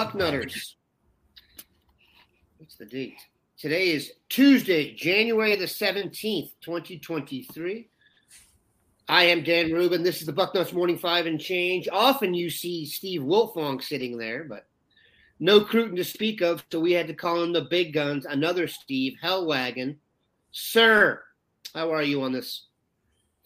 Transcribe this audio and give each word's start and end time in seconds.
Bucknutters. 0.00 0.76
What's 2.56 2.76
the 2.76 2.86
date? 2.86 3.18
Today 3.58 3.90
is 3.90 4.12
Tuesday, 4.30 4.94
January 4.94 5.54
the 5.56 5.66
17th, 5.66 6.52
2023. 6.62 7.86
I 9.10 9.24
am 9.24 9.42
Dan 9.42 9.70
Rubin. 9.70 10.02
This 10.02 10.20
is 10.20 10.26
the 10.26 10.32
Bucknuts 10.32 10.72
Morning 10.72 10.96
Five 10.96 11.26
and 11.26 11.38
Change. 11.38 11.86
Often 11.92 12.32
you 12.32 12.48
see 12.48 12.86
Steve 12.86 13.20
Wolfong 13.20 13.82
sitting 13.82 14.16
there, 14.16 14.44
but 14.44 14.64
no 15.38 15.60
Cruton 15.60 15.96
to 15.96 16.04
speak 16.04 16.40
of, 16.40 16.64
so 16.72 16.80
we 16.80 16.92
had 16.92 17.08
to 17.08 17.14
call 17.14 17.42
in 17.42 17.52
the 17.52 17.66
big 17.68 17.92
guns, 17.92 18.24
another 18.24 18.68
Steve 18.68 19.18
Helwagen. 19.22 19.96
Sir, 20.50 21.22
how 21.74 21.92
are 21.92 22.02
you 22.02 22.22
on 22.22 22.32
this 22.32 22.68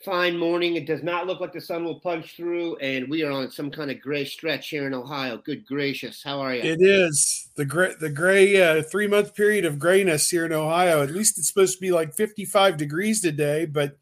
fine 0.05 0.37
morning. 0.37 0.77
It 0.77 0.87
does 0.87 1.03
not 1.03 1.27
look 1.27 1.41
like 1.41 1.53
the 1.53 1.61
sun 1.61 1.85
will 1.85 2.01
punch 2.01 2.37
through, 2.37 2.77
and 2.77 3.09
we 3.09 3.23
are 3.23 3.33
on 3.33 3.51
some 3.51 3.71
kind 3.71 3.91
of 3.91 4.01
gray 4.01 4.25
stretch 4.25 4.69
here 4.69 4.87
in 4.87 4.95
Ohio. 4.95 5.39
Good 5.39 5.67
gracious, 5.67 6.23
how 6.23 6.41
are 6.41 6.55
you? 6.55 6.63
It 6.63 6.81
is 6.81 7.49
the 7.57 7.65
gray 7.65 7.95
the 7.99 8.11
gray 8.11 8.61
uh, 8.61 8.83
three 8.83 9.07
month 9.07 9.35
period 9.35 9.65
of 9.65 9.79
grayness 9.79 10.29
here 10.31 10.45
in 10.45 10.53
Ohio. 10.53 11.03
At 11.03 11.11
least 11.11 11.39
it's 11.39 11.49
supposed 11.49 11.75
to 11.75 11.81
be 11.81 11.93
like 11.93 12.15
fifty 12.15 12.45
five 12.45 12.77
degrees 12.77 13.21
today, 13.21 13.65
but 13.65 13.97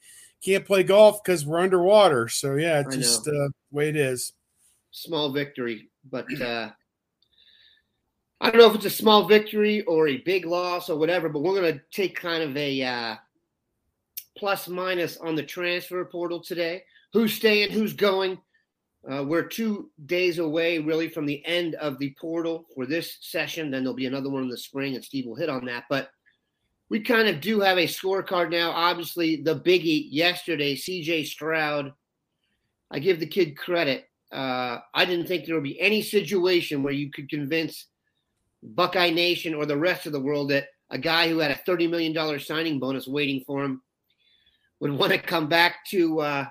can't 0.44 0.66
play 0.66 0.82
golf 0.82 1.22
because 1.22 1.46
we're 1.46 1.60
underwater. 1.60 2.28
So 2.28 2.56
yeah, 2.56 2.80
it's 2.80 2.96
just 2.96 3.28
uh, 3.28 3.30
the 3.30 3.52
way 3.70 3.88
it 3.88 3.96
is. 3.96 4.32
Small 4.90 5.30
victory, 5.30 5.88
but 6.10 6.26
uh, 6.40 6.70
I 8.40 8.50
don't 8.50 8.58
know 8.58 8.68
if 8.68 8.74
it's 8.74 8.84
a 8.84 8.90
small 8.90 9.26
victory 9.26 9.82
or 9.82 10.08
a 10.08 10.18
big 10.18 10.44
loss 10.44 10.90
or 10.90 10.98
whatever. 10.98 11.28
But 11.28 11.40
we're 11.40 11.60
going 11.60 11.74
to 11.74 11.80
take 11.90 12.18
kind 12.18 12.42
of 12.42 12.56
a 12.56 12.82
uh, 12.82 13.16
plus 14.42 14.66
minus 14.66 15.18
on 15.18 15.36
the 15.36 15.42
transfer 15.44 16.04
portal 16.04 16.42
today. 16.42 16.82
Who's 17.12 17.32
staying? 17.32 17.70
Who's 17.70 17.92
going? 17.92 18.38
Uh, 19.08 19.22
we're 19.24 19.44
two 19.44 19.88
days 20.06 20.40
away, 20.40 20.80
really, 20.80 21.08
from 21.08 21.26
the 21.26 21.46
end 21.46 21.76
of 21.76 21.96
the 22.00 22.12
portal 22.20 22.66
for 22.74 22.84
this 22.84 23.18
session. 23.20 23.70
Then 23.70 23.84
there'll 23.84 23.94
be 23.94 24.06
another 24.06 24.30
one 24.30 24.42
in 24.42 24.48
the 24.48 24.58
spring, 24.58 24.96
and 24.96 25.04
Steve 25.04 25.26
will 25.26 25.36
hit 25.36 25.48
on 25.48 25.64
that. 25.66 25.84
But 25.88 26.10
we 26.88 26.98
kind 26.98 27.28
of 27.28 27.40
do 27.40 27.60
have 27.60 27.78
a 27.78 27.86
scorecard 27.86 28.50
now. 28.50 28.72
Obviously, 28.72 29.36
the 29.36 29.60
biggie 29.60 30.08
yesterday, 30.10 30.74
CJ 30.74 31.26
Stroud. 31.26 31.92
I 32.90 32.98
give 32.98 33.20
the 33.20 33.26
kid 33.26 33.56
credit. 33.56 34.08
Uh, 34.32 34.80
I 34.92 35.04
didn't 35.04 35.28
think 35.28 35.46
there 35.46 35.54
would 35.54 35.62
be 35.62 35.80
any 35.80 36.02
situation 36.02 36.82
where 36.82 36.92
you 36.92 37.12
could 37.12 37.30
convince 37.30 37.86
Buckeye 38.60 39.10
Nation 39.10 39.54
or 39.54 39.66
the 39.66 39.78
rest 39.78 40.06
of 40.06 40.12
the 40.12 40.20
world 40.20 40.50
that 40.50 40.66
a 40.90 40.98
guy 40.98 41.28
who 41.28 41.38
had 41.38 41.52
a 41.52 41.70
$30 41.70 41.88
million 41.88 42.40
signing 42.40 42.80
bonus 42.80 43.06
waiting 43.06 43.44
for 43.46 43.62
him 43.62 43.80
would 44.82 44.90
want 44.90 45.12
to 45.12 45.18
come 45.18 45.48
back 45.48 45.86
to 45.86 46.20
uh, 46.20 46.44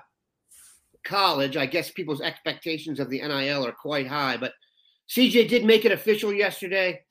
college. 1.04 1.58
I 1.58 1.66
guess 1.66 1.90
people's 1.90 2.22
expectations 2.22 2.98
of 2.98 3.10
the 3.10 3.20
NIL 3.20 3.66
are 3.66 3.72
quite 3.72 4.08
high, 4.08 4.38
but 4.38 4.54
CJ 5.10 5.50
did 5.50 5.66
make 5.66 5.84
it 5.84 5.92
official 5.92 6.32
yesterday. 6.32 7.02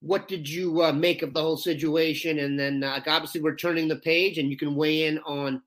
What 0.00 0.26
did 0.26 0.48
you 0.48 0.82
uh, 0.82 0.92
make 0.92 1.22
of 1.22 1.32
the 1.32 1.40
whole 1.40 1.56
situation? 1.56 2.40
And 2.40 2.58
then 2.58 2.82
uh, 2.82 3.00
obviously 3.06 3.40
we're 3.40 3.54
turning 3.54 3.86
the 3.86 4.00
page, 4.00 4.38
and 4.38 4.50
you 4.50 4.56
can 4.56 4.74
weigh 4.74 5.04
in 5.04 5.20
on 5.20 5.62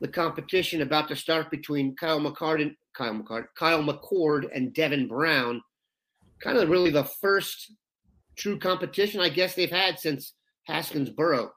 the 0.00 0.08
competition 0.08 0.82
about 0.82 1.06
to 1.06 1.14
start 1.14 1.48
between 1.48 1.94
Kyle 1.94 2.18
McCord 2.20 2.62
and 2.62 2.74
Kyle 2.96 3.14
McCord, 3.14 3.44
Kyle 3.56 3.80
McCord 3.80 4.48
and 4.52 4.74
Devin 4.74 5.06
Brown. 5.06 5.62
Kind 6.42 6.58
of 6.58 6.68
really 6.68 6.90
the 6.90 7.04
first 7.04 7.74
true 8.36 8.58
competition 8.58 9.20
I 9.20 9.28
guess 9.28 9.54
they've 9.54 9.70
had 9.70 10.00
since 10.00 10.32
Haskins 10.66 11.10
Burrow. 11.10 11.52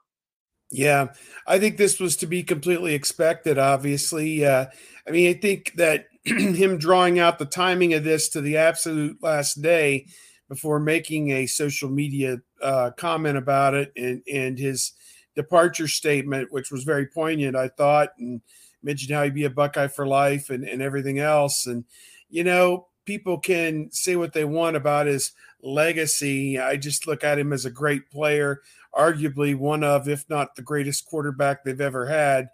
Yeah, 0.70 1.08
I 1.46 1.58
think 1.58 1.76
this 1.76 2.00
was 2.00 2.16
to 2.16 2.26
be 2.26 2.42
completely 2.42 2.94
expected. 2.94 3.58
Obviously, 3.58 4.44
uh, 4.44 4.66
I 5.06 5.10
mean, 5.10 5.28
I 5.28 5.34
think 5.34 5.72
that 5.76 6.06
him 6.24 6.78
drawing 6.78 7.18
out 7.18 7.38
the 7.38 7.44
timing 7.44 7.94
of 7.94 8.04
this 8.04 8.28
to 8.30 8.40
the 8.40 8.56
absolute 8.56 9.22
last 9.22 9.62
day 9.62 10.06
before 10.48 10.80
making 10.80 11.30
a 11.30 11.46
social 11.46 11.88
media 11.88 12.38
uh, 12.62 12.90
comment 12.96 13.36
about 13.36 13.74
it 13.74 13.92
and 13.96 14.22
and 14.32 14.58
his 14.58 14.92
departure 15.36 15.88
statement, 15.88 16.52
which 16.52 16.70
was 16.70 16.84
very 16.84 17.06
poignant, 17.06 17.56
I 17.56 17.68
thought, 17.68 18.10
and 18.18 18.40
mentioned 18.82 19.14
how 19.14 19.24
he'd 19.24 19.34
be 19.34 19.44
a 19.44 19.50
Buckeye 19.50 19.88
for 19.88 20.06
life 20.06 20.50
and 20.50 20.64
and 20.64 20.82
everything 20.82 21.18
else. 21.18 21.66
And 21.66 21.84
you 22.30 22.42
know, 22.42 22.88
people 23.04 23.38
can 23.38 23.90
say 23.92 24.16
what 24.16 24.32
they 24.32 24.44
want 24.44 24.76
about 24.76 25.06
his 25.06 25.32
legacy. 25.62 26.58
I 26.58 26.76
just 26.76 27.06
look 27.06 27.22
at 27.22 27.38
him 27.38 27.52
as 27.52 27.64
a 27.64 27.70
great 27.70 28.10
player 28.10 28.60
arguably 28.96 29.54
one 29.54 29.84
of, 29.84 30.08
if 30.08 30.28
not 30.28 30.54
the 30.54 30.62
greatest 30.62 31.06
quarterback 31.06 31.64
they've 31.64 31.80
ever 31.80 32.06
had. 32.06 32.48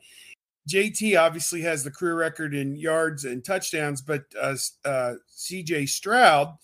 JT 0.69 1.19
obviously 1.19 1.63
has 1.63 1.83
the 1.83 1.91
career 1.91 2.17
record 2.17 2.55
in 2.55 2.77
yards 2.77 3.25
and 3.25 3.45
touchdowns, 3.45 4.03
but 4.03 4.25
uh, 4.41 4.57
uh, 4.85 5.15
CJ 5.37 5.89
Stroud, 5.89 6.57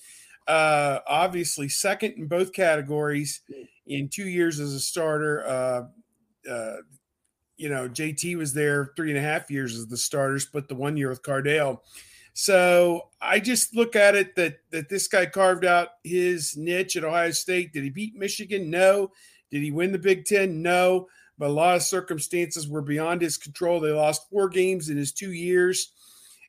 uh, 0.46 1.00
obviously 1.06 1.68
second 1.68 2.12
in 2.12 2.26
both 2.26 2.52
categories 2.52 3.40
in 3.86 4.08
two 4.08 4.28
years 4.28 4.60
as 4.60 4.74
a 4.74 4.80
starter. 4.80 5.46
Uh, 5.46 6.50
uh, 6.50 6.76
you 7.56 7.68
know, 7.68 7.88
JT 7.88 8.36
was 8.36 8.52
there 8.52 8.92
three 8.96 9.10
and 9.10 9.18
a 9.18 9.22
half 9.22 9.50
years 9.50 9.74
as 9.74 9.86
the 9.86 9.96
starter, 9.96 10.38
split 10.38 10.68
the 10.68 10.74
one 10.74 10.96
year 10.96 11.08
with 11.08 11.22
Cardale. 11.22 11.80
So 12.34 13.08
I 13.20 13.40
just 13.40 13.74
look 13.74 13.96
at 13.96 14.14
it 14.14 14.36
that 14.36 14.58
that 14.70 14.90
this 14.90 15.08
guy 15.08 15.24
carved 15.24 15.64
out 15.64 15.88
his 16.04 16.54
niche 16.54 16.96
at 16.96 17.04
Ohio 17.04 17.30
State. 17.30 17.72
Did 17.72 17.82
he 17.82 17.90
beat 17.90 18.14
Michigan? 18.14 18.70
No. 18.70 19.10
Did 19.50 19.62
he 19.62 19.70
win 19.70 19.92
the 19.92 19.98
Big 19.98 20.24
Ten? 20.24 20.62
No. 20.62 21.08
But 21.38 21.50
a 21.50 21.52
lot 21.52 21.76
of 21.76 21.82
circumstances 21.82 22.68
were 22.68 22.82
beyond 22.82 23.20
his 23.20 23.36
control. 23.36 23.78
They 23.78 23.90
lost 23.90 24.28
four 24.30 24.48
games 24.48 24.88
in 24.88 24.96
his 24.96 25.12
two 25.12 25.32
years. 25.32 25.92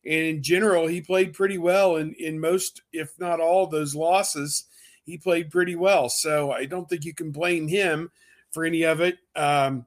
And 0.06 0.24
in 0.24 0.44
general, 0.44 0.88
he 0.88 1.02
played 1.02 1.34
pretty 1.34 1.58
well 1.58 1.98
in, 1.98 2.14
in 2.14 2.40
most, 2.40 2.82
if 2.94 3.12
not 3.20 3.42
all, 3.42 3.68
those 3.68 3.94
losses. 3.94 4.66
He 5.04 5.18
played 5.18 5.52
pretty 5.52 5.76
well. 5.76 6.08
So 6.08 6.52
I 6.52 6.66
don't 6.66 6.88
think 6.88 7.04
you 7.04 7.14
can 7.14 7.32
blame 7.32 7.68
him 7.68 8.12
for 8.52 8.64
any 8.64 8.84
of 8.84 9.02
it. 9.02 9.18
Um, 9.36 9.86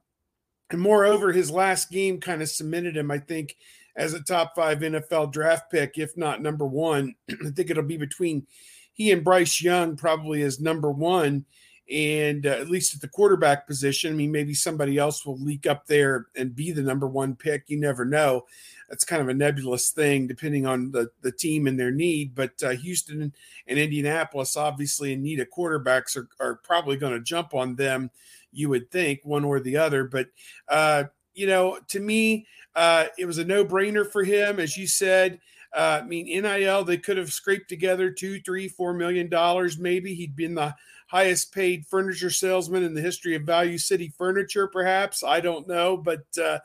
and 0.69 0.79
moreover, 0.79 1.31
his 1.31 1.49
last 1.49 1.89
game 1.89 2.19
kind 2.19 2.41
of 2.41 2.49
cemented 2.49 2.95
him, 2.95 3.09
I 3.09 3.17
think, 3.17 3.57
as 3.95 4.13
a 4.13 4.21
top 4.21 4.55
five 4.55 4.79
NFL 4.79 5.33
draft 5.33 5.71
pick, 5.71 5.97
if 5.97 6.15
not 6.15 6.41
number 6.41 6.65
one. 6.65 7.15
I 7.29 7.49
think 7.49 7.69
it'll 7.69 7.83
be 7.83 7.97
between 7.97 8.45
he 8.93 9.11
and 9.11 9.23
Bryce 9.23 9.61
Young, 9.61 9.95
probably 9.95 10.43
as 10.43 10.59
number 10.59 10.91
one 10.91 11.45
and 11.91 12.45
uh, 12.45 12.51
at 12.51 12.69
least 12.69 12.95
at 12.95 13.01
the 13.01 13.07
quarterback 13.07 13.67
position. 13.67 14.13
I 14.13 14.15
mean, 14.15 14.31
maybe 14.31 14.53
somebody 14.53 14.97
else 14.97 15.25
will 15.25 15.37
leak 15.37 15.67
up 15.67 15.85
there 15.87 16.27
and 16.35 16.55
be 16.55 16.71
the 16.71 16.81
number 16.81 17.07
one 17.07 17.35
pick. 17.35 17.65
You 17.67 17.79
never 17.79 18.05
know. 18.05 18.45
that's 18.89 19.03
kind 19.03 19.21
of 19.21 19.27
a 19.27 19.33
nebulous 19.33 19.91
thing 19.91 20.25
depending 20.25 20.65
on 20.65 20.91
the, 20.91 21.09
the 21.21 21.31
team 21.31 21.67
and 21.67 21.77
their 21.77 21.91
need. 21.91 22.33
But 22.33 22.51
uh, 22.63 22.69
Houston 22.69 23.33
and 23.67 23.79
Indianapolis, 23.79 24.55
obviously, 24.55 25.13
in 25.13 25.21
need 25.21 25.41
of 25.41 25.49
quarterbacks, 25.49 26.15
are, 26.15 26.29
are 26.39 26.55
probably 26.63 26.95
going 26.95 27.13
to 27.13 27.21
jump 27.21 27.53
on 27.53 27.75
them, 27.75 28.09
you 28.53 28.69
would 28.69 28.89
think, 28.89 29.19
one 29.23 29.43
or 29.43 29.59
the 29.59 29.75
other. 29.75 30.05
But, 30.05 30.27
uh, 30.69 31.05
you 31.33 31.47
know, 31.47 31.79
to 31.89 31.99
me, 31.99 32.47
uh, 32.75 33.05
it 33.17 33.25
was 33.25 33.37
a 33.37 33.45
no 33.45 33.65
brainer 33.65 34.09
for 34.09 34.23
him. 34.23 34.59
As 34.59 34.77
you 34.77 34.87
said, 34.87 35.39
uh, 35.73 36.01
I 36.03 36.05
mean, 36.05 36.25
NIL, 36.25 36.83
they 36.83 36.97
could 36.97 37.17
have 37.17 37.31
scraped 37.31 37.69
together 37.69 38.11
two, 38.11 38.39
three, 38.41 38.67
four 38.67 38.93
million 38.93 39.29
dollars. 39.29 39.77
Maybe 39.77 40.13
he'd 40.13 40.35
been 40.35 40.55
the 40.55 40.73
highest 41.11 41.53
paid 41.53 41.85
furniture 41.85 42.29
salesman 42.29 42.83
in 42.83 42.93
the 42.93 43.01
history 43.01 43.35
of 43.35 43.43
Value 43.43 43.77
City 43.77 44.13
Furniture, 44.17 44.65
perhaps. 44.67 45.23
I 45.23 45.41
don't 45.41 45.67
know, 45.67 45.97
but 45.97 46.23
uh, 46.41 46.59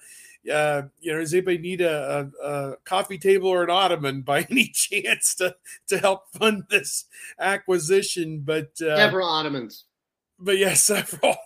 uh, 0.51 0.83
you 1.01 1.13
know, 1.13 1.19
does 1.19 1.35
anybody 1.35 1.59
need 1.59 1.81
a, 1.81 2.31
a, 2.41 2.47
a, 2.47 2.77
coffee 2.85 3.19
table 3.19 3.49
or 3.49 3.65
an 3.65 3.71
ottoman 3.71 4.23
by 4.23 4.43
any 4.51 4.69
chance 4.69 5.35
to 5.35 5.57
to 5.89 5.99
help 5.99 6.31
fund 6.33 6.65
this 6.71 7.07
acquisition? 7.41 8.43
But 8.45 8.81
uh, 8.81 8.97
several 8.97 9.29
ottomans. 9.29 9.85
But 10.39 10.59
yes, 10.59 10.89
yeah, 10.89 10.97
several. 11.03 11.37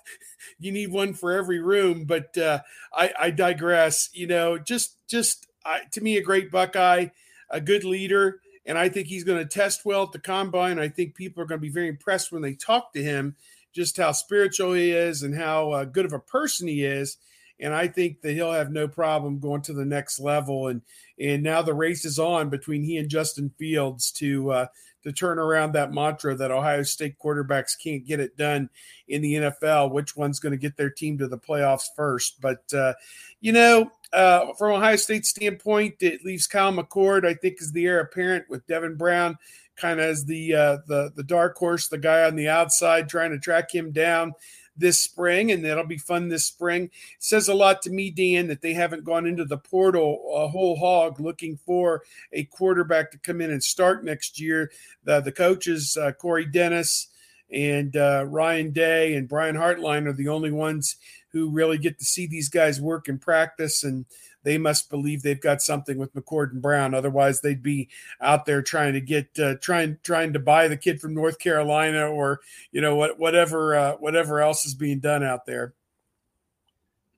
you 0.59 0.71
need 0.71 0.93
one 0.93 1.15
for 1.15 1.33
every 1.33 1.61
room. 1.61 2.05
But 2.05 2.37
uh, 2.37 2.61
I, 2.95 3.13
I 3.19 3.31
digress. 3.31 4.11
You 4.13 4.27
know, 4.27 4.59
just 4.59 4.99
just 5.09 5.47
I, 5.65 5.81
to 5.93 6.03
me, 6.03 6.19
a 6.19 6.23
great 6.23 6.51
Buckeye 6.51 7.07
a 7.51 7.61
good 7.61 7.85
leader, 7.85 8.41
and 8.67 8.77
I 8.79 8.89
think 8.89 9.09
he's 9.09 9.25
going 9.25 9.39
to 9.39 9.45
test 9.49 9.85
well 9.85 10.05
at 10.05 10.13
the 10.13 10.19
combine. 10.19 10.79
I 10.79 10.89
think 10.89 11.15
people 11.15 11.43
are 11.43 11.47
going 11.47 11.61
to 11.61 11.67
be 11.67 11.73
very 11.73 11.89
impressed 11.89 12.33
when 12.33 12.43
they 12.43 12.55
talk 12.55 12.93
to 12.93 13.03
him, 13.03 13.37
just 13.73 13.97
how 13.97 14.13
spiritual 14.13 14.75
he 14.75 14.91
is 14.91 15.23
and 15.23 15.35
how 15.35 15.71
uh, 15.73 15.85
good 15.85 16.05
of 16.05 16.13
a 16.13 16.19
person 16.19 16.69
he 16.69 16.85
is. 16.85 17.17
And 17.59 17.75
I 17.75 17.89
think 17.89 18.23
that 18.23 18.33
he'll 18.33 18.53
have 18.53 18.71
no 18.71 18.89
problem 18.89 19.39
going 19.39 19.63
to 19.63 19.73
the 19.73 19.85
next 19.85 20.19
level. 20.19 20.69
And 20.69 20.83
and 21.19 21.43
now 21.43 21.61
the 21.61 21.75
race 21.75 22.05
is 22.05 22.19
on 22.19 22.49
between 22.49 22.83
he 22.83 22.97
and 22.97 23.11
Justin 23.11 23.51
Fields 23.59 24.11
to 24.13 24.51
uh, 24.51 24.67
to 25.03 25.13
turn 25.13 25.39
around 25.39 25.73
that 25.73 25.93
mantra 25.93 26.35
that 26.35 26.51
Ohio 26.51 26.83
State 26.83 27.17
quarterbacks 27.19 27.73
can't 27.83 28.07
get 28.07 28.21
it 28.21 28.37
done 28.37 28.69
in 29.09 29.23
the 29.23 29.35
NFL. 29.35 29.93
Which 29.93 30.17
one's 30.17 30.41
going 30.41 30.53
to 30.53 30.59
get 30.59 30.77
their 30.77 30.91
team 30.91 31.19
to 31.19 31.29
the 31.29 31.39
playoffs 31.39 31.87
first? 31.97 32.41
But 32.41 32.63
uh, 32.73 32.95
you 33.41 33.53
know, 33.53 33.91
uh, 34.13 34.53
from 34.59 34.73
Ohio 34.73 34.97
State 34.97 35.27
standpoint, 35.27 35.97
it 36.01 36.25
leaves 36.25 36.47
Kyle 36.47 36.73
McCord, 36.73 37.25
I 37.25 37.35
think, 37.35 37.61
is 37.61 37.73
the 37.73 37.87
heir 37.87 38.01
apparent 38.01 38.49
with 38.49 38.67
Devin 38.67 38.97
Brown 38.97 39.39
kind 39.77 39.99
of 39.99 40.07
as 40.07 40.25
the 40.25 40.55
uh, 40.55 40.77
the 40.87 41.13
the 41.17 41.23
dark 41.23 41.57
horse, 41.57 41.89
the 41.89 41.99
guy 41.99 42.25
on 42.25 42.37
the 42.37 42.49
outside 42.49 43.09
trying 43.09 43.31
to 43.31 43.39
track 43.39 43.75
him 43.75 43.91
down 43.91 44.35
this 44.81 45.01
spring, 45.01 45.53
and 45.53 45.65
that'll 45.65 45.87
be 45.87 45.99
fun 45.99 46.29
this 46.29 46.47
spring. 46.47 46.85
It 46.85 46.91
says 47.19 47.49
a 47.49 47.55
lot 47.55 47.83
to 47.83 47.91
me, 47.91 48.11
Dan, 48.11 48.49
that 48.49 48.63
they 48.63 48.73
haven't 48.73 49.05
gone 49.05 49.27
into 49.27 49.45
the 49.45 49.59
portal 49.59 50.21
a 50.35 50.49
whole 50.49 50.77
hog 50.77 51.21
looking 51.21 51.57
for 51.57 52.03
a 52.33 52.45
quarterback 52.45 53.13
to 53.13 53.19
come 53.19 53.41
in 53.41 53.51
and 53.51 53.63
start 53.63 54.05
next 54.05 54.41
year. 54.41 54.71
The 55.05 55.21
the 55.21 55.33
coaches, 55.33 55.97
uh, 55.97 56.13
Corey 56.13 56.47
Dennis 56.47 57.09
and 57.53 57.97
uh, 57.97 58.25
Ryan 58.29 58.71
Day 58.73 59.15
and 59.15 59.29
Brian 59.29 59.57
Hartline, 59.57 60.07
are 60.07 60.13
the 60.13 60.29
only 60.29 60.51
ones 60.51 60.97
who 61.33 61.51
really 61.51 61.79
get 61.79 61.99
to 61.99 62.05
see 62.05 62.27
these 62.27 62.49
guys 62.49 62.81
work 62.81 63.09
in 63.09 63.19
practice 63.19 63.85
and 63.85 64.05
they 64.43 64.59
must 64.59 64.91
believe 64.91 65.23
they've 65.23 65.41
got 65.41 65.63
something 65.63 65.99
with 65.99 66.15
McCord 66.15 66.53
and 66.53 66.63
Brown. 66.63 66.95
Otherwise, 66.95 67.41
they'd 67.41 67.63
be 67.63 67.89
out 68.21 68.47
there 68.47 68.63
trying 68.63 68.95
to 68.95 69.01
get 69.01 69.39
uh, 69.39 69.57
trying 69.61 69.99
trying 70.03 70.33
to 70.33 70.39
buy 70.39 70.69
the 70.69 70.77
kid 70.77 71.01
from 71.01 71.15
North 71.15 71.39
Carolina 71.39 72.09
or 72.09 72.41
you 72.73 72.81
know 72.81 72.97
what 72.97 73.19
whatever 73.19 73.75
uh, 73.75 73.93
whatever 73.97 74.41
else 74.41 74.65
is 74.67 74.75
being 74.75 75.01
done 75.01 75.23
out 75.23 75.47
there. 75.47 75.75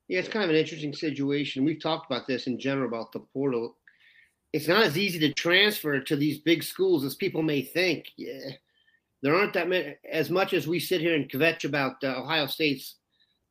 Yeah, 0.08 0.18
it's 0.18 0.28
kind 0.28 0.44
of 0.44 0.50
an 0.50 0.56
interesting 0.56 0.94
situation. 0.94 1.64
We've 1.64 1.80
talked 1.80 2.10
about 2.10 2.26
this 2.26 2.46
in 2.46 2.58
general 2.58 2.88
about 2.88 3.12
the 3.12 3.20
portal. 3.20 3.76
It's 4.52 4.68
not 4.68 4.82
as 4.82 4.98
easy 4.98 5.18
to 5.20 5.32
transfer 5.32 6.00
to 6.00 6.16
these 6.16 6.38
big 6.38 6.62
schools 6.62 7.04
as 7.04 7.14
people 7.14 7.42
may 7.42 7.62
think. 7.62 8.10
Yeah, 8.16 8.50
there 9.22 9.34
aren't 9.34 9.54
that 9.54 9.68
many. 9.68 9.96
As 10.10 10.28
much 10.28 10.52
as 10.52 10.66
we 10.66 10.80
sit 10.80 11.00
here 11.00 11.14
and 11.14 11.30
kvetch 11.30 11.64
about 11.64 12.02
uh, 12.04 12.20
Ohio 12.20 12.46
State's 12.46 12.96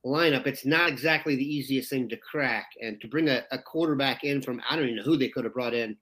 lineup, 0.05 0.47
it's 0.47 0.65
not 0.65 0.89
exactly 0.89 1.35
the 1.35 1.55
easiest 1.55 1.89
thing 1.89 2.09
to 2.09 2.17
crack. 2.17 2.67
And 2.81 2.99
to 3.01 3.07
bring 3.07 3.29
a, 3.29 3.43
a, 3.51 3.59
quarterback 3.59 4.23
in 4.23 4.41
from, 4.41 4.61
I 4.69 4.75
don't 4.75 4.85
even 4.85 4.97
know 4.97 5.03
who 5.03 5.17
they 5.17 5.29
could 5.29 5.43
have 5.43 5.53
brought 5.53 5.73
in. 5.73 5.97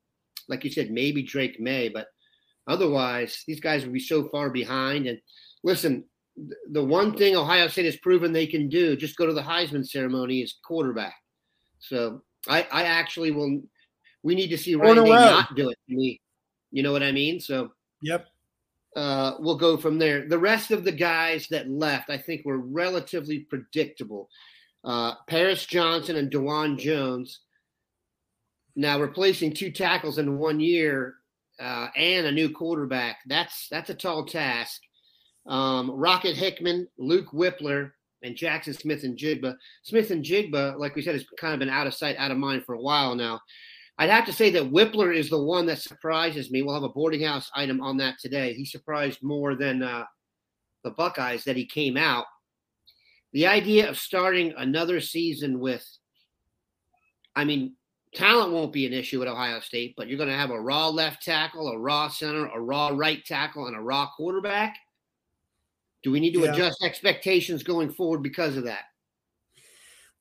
Like 0.47 0.63
you 0.63 0.71
said, 0.71 0.91
maybe 0.91 1.21
Drake 1.21 1.59
Maye, 1.59 1.89
but 1.89 2.07
otherwise, 2.67 3.43
these 3.45 3.59
guys 3.59 3.83
would 3.83 3.93
be 3.93 3.99
so 3.99 4.29
far 4.29 4.49
behind. 4.49 5.05
And 5.05 5.19
listen, 5.63 6.05
the 6.71 6.83
one 6.83 7.17
thing 7.17 7.35
Ohio 7.35 7.67
State 7.67 7.85
has 7.85 7.97
proven 7.97 8.31
they 8.31 8.47
can 8.47 8.69
do, 8.69 8.95
just 8.95 9.17
go 9.17 9.25
to 9.25 9.33
the 9.33 9.41
Heisman 9.41 9.85
ceremony, 9.85 10.41
is 10.41 10.55
quarterback. 10.63 11.15
So 11.79 12.23
I, 12.47 12.65
I 12.71 12.83
actually 12.83 13.31
will. 13.31 13.61
We 14.23 14.35
need 14.35 14.49
to 14.49 14.57
see 14.57 14.75
Ryan 14.75 15.03
Day 15.03 15.09
not 15.09 15.55
do 15.55 15.69
it 15.69 15.77
to 15.89 15.95
me. 15.95 16.19
You 16.71 16.83
know 16.83 16.91
what 16.91 17.03
I 17.03 17.11
mean? 17.11 17.39
So. 17.39 17.71
Yep 18.01 18.25
uh, 18.95 19.35
we'll 19.39 19.57
go 19.57 19.77
from 19.77 19.99
there. 19.99 20.27
The 20.27 20.39
rest 20.39 20.71
of 20.71 20.83
the 20.83 20.91
guys 20.91 21.47
that 21.49 21.69
left, 21.69 22.09
I 22.09 22.17
think, 22.17 22.45
were 22.45 22.57
relatively 22.57 23.39
predictable. 23.39 24.29
Uh, 24.83 25.13
Paris 25.27 25.65
Johnson 25.65 26.15
and 26.15 26.31
Dawand 26.31 26.79
Jones. 26.79 27.41
Now 28.75 28.99
replacing 28.99 29.53
two 29.53 29.71
tackles 29.71 30.17
in 30.17 30.37
one 30.37 30.59
year 30.59 31.15
uh, 31.59 31.87
and 31.95 32.27
a 32.27 32.31
new 32.31 32.49
quarterback, 32.49 33.17
that's 33.27 33.67
that's 33.69 33.89
a 33.89 33.95
tall 33.95 34.25
task. 34.25 34.81
Um, 35.47 35.91
Rocket 35.91 36.35
Hickman, 36.35 36.87
Luke 36.97 37.31
Wypler, 37.33 37.91
and 38.23 38.35
Jaxon 38.35 38.79
Smith-Njigba. 38.79 39.55
Smith 39.83 40.11
and 40.11 40.23
Jigba, 40.23 40.77
like 40.77 40.95
we 40.95 41.01
said, 41.01 41.15
has 41.15 41.25
kind 41.39 41.53
of 41.53 41.59
been 41.59 41.69
out 41.69 41.87
of 41.87 41.93
sight, 41.93 42.17
out 42.17 42.31
of 42.31 42.37
mind 42.37 42.63
for 42.65 42.75
a 42.75 42.81
while 42.81 43.15
now. 43.15 43.41
I'd 43.99 44.09
have 44.09 44.25
to 44.27 44.33
say 44.33 44.49
that 44.51 44.71
Wypler 44.71 45.13
is 45.13 45.29
the 45.29 45.43
one 45.43 45.65
that 45.65 45.79
surprises 45.79 46.49
me. 46.49 46.61
We'll 46.61 46.73
have 46.73 46.83
a 46.83 46.89
boarding 46.89 47.21
house 47.21 47.51
item 47.53 47.81
on 47.81 47.97
that 47.97 48.17
today. 48.17 48.53
He 48.53 48.63
surprised 48.63 49.21
more 49.21 49.55
than 49.55 49.83
uh, 49.83 50.05
the 50.85 50.91
Buckeyes 50.91 51.43
that 51.43 51.57
he 51.57 51.65
came 51.65 51.97
out. 51.97 52.25
The 53.33 53.45
idea 53.45 53.89
of 53.89 53.99
starting 53.99 54.53
another 54.55 55.01
season 55.01 55.59
with, 55.59 55.85
I 57.35 57.43
mean, 57.43 57.75
talent 58.15 58.53
won't 58.53 58.71
be 58.71 58.85
an 58.85 58.93
issue 58.93 59.21
at 59.21 59.27
Ohio 59.27 59.59
State, 59.59 59.95
but 59.97 60.07
you're 60.07 60.17
going 60.17 60.29
to 60.29 60.35
have 60.35 60.51
a 60.51 60.61
raw 60.61 60.87
left 60.87 61.21
tackle, 61.21 61.67
a 61.67 61.77
raw 61.77 62.07
center, 62.07 62.47
a 62.47 62.59
raw 62.59 62.91
right 62.93 63.23
tackle, 63.25 63.67
and 63.67 63.75
a 63.75 63.81
raw 63.81 64.07
quarterback. 64.15 64.77
Do 66.03 66.11
we 66.11 66.21
need 66.21 66.33
to 66.35 66.39
yeah. 66.39 66.53
adjust 66.53 66.81
expectations 66.85 67.63
going 67.63 67.91
forward 67.91 68.23
because 68.23 68.55
of 68.55 68.63
that? 68.63 68.85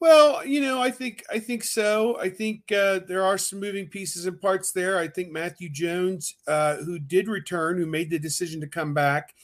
Well, 0.01 0.47
you 0.47 0.61
know, 0.61 0.81
I 0.81 0.91
think 0.93 1.25
I 1.31 1.41
think 1.41 1.65
so. 1.65 2.19
I 2.21 2.31
think 2.31 2.71
uh, 2.71 3.01
there 3.09 3.25
are 3.25 3.37
some 3.37 3.59
moving 3.59 3.89
pieces 3.89 4.27
and 4.27 4.41
parts 4.41 4.71
there. 4.71 4.97
I 4.99 5.09
think 5.09 5.33
Matthew 5.33 5.69
Jones, 5.71 6.37
uh, 6.47 6.77
who 6.77 7.01
did 7.01 7.27
return, 7.29 7.79
who 7.79 7.87
made 7.87 8.11
the 8.11 8.19
decision 8.19 8.61
to 8.61 8.69
come 8.69 8.95
back, 8.95 9.35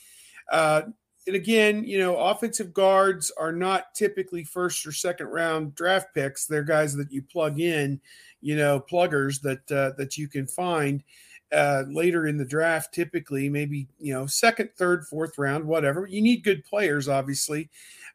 uh, 0.51 0.83
and 1.27 1.35
again, 1.35 1.83
you 1.83 1.99
know, 1.99 2.17
offensive 2.17 2.73
guards 2.73 3.31
are 3.37 3.51
not 3.51 3.93
typically 3.95 4.43
first 4.45 4.85
or 4.85 4.93
second 4.93 5.27
round 5.27 5.75
draft 5.75 6.13
picks. 6.13 6.45
They're 6.45 6.63
guys 6.63 6.95
that 6.95 7.11
you 7.11 7.21
plug 7.21 7.59
in, 7.59 7.99
you 8.41 8.55
know, 8.55 8.79
pluggers 8.79 9.41
that 9.41 9.69
uh, 9.71 9.91
that 9.97 10.17
you 10.17 10.29
can 10.29 10.47
find 10.47 11.03
uh, 11.51 11.83
later 11.89 12.27
in 12.27 12.37
the 12.37 12.45
draft. 12.45 12.93
Typically, 12.93 13.49
maybe 13.49 13.87
you 13.99 14.13
know, 14.13 14.25
second, 14.25 14.69
third, 14.77 15.05
fourth 15.07 15.37
round, 15.37 15.65
whatever. 15.65 16.07
You 16.07 16.21
need 16.21 16.43
good 16.45 16.63
players, 16.63 17.09
obviously. 17.09 17.69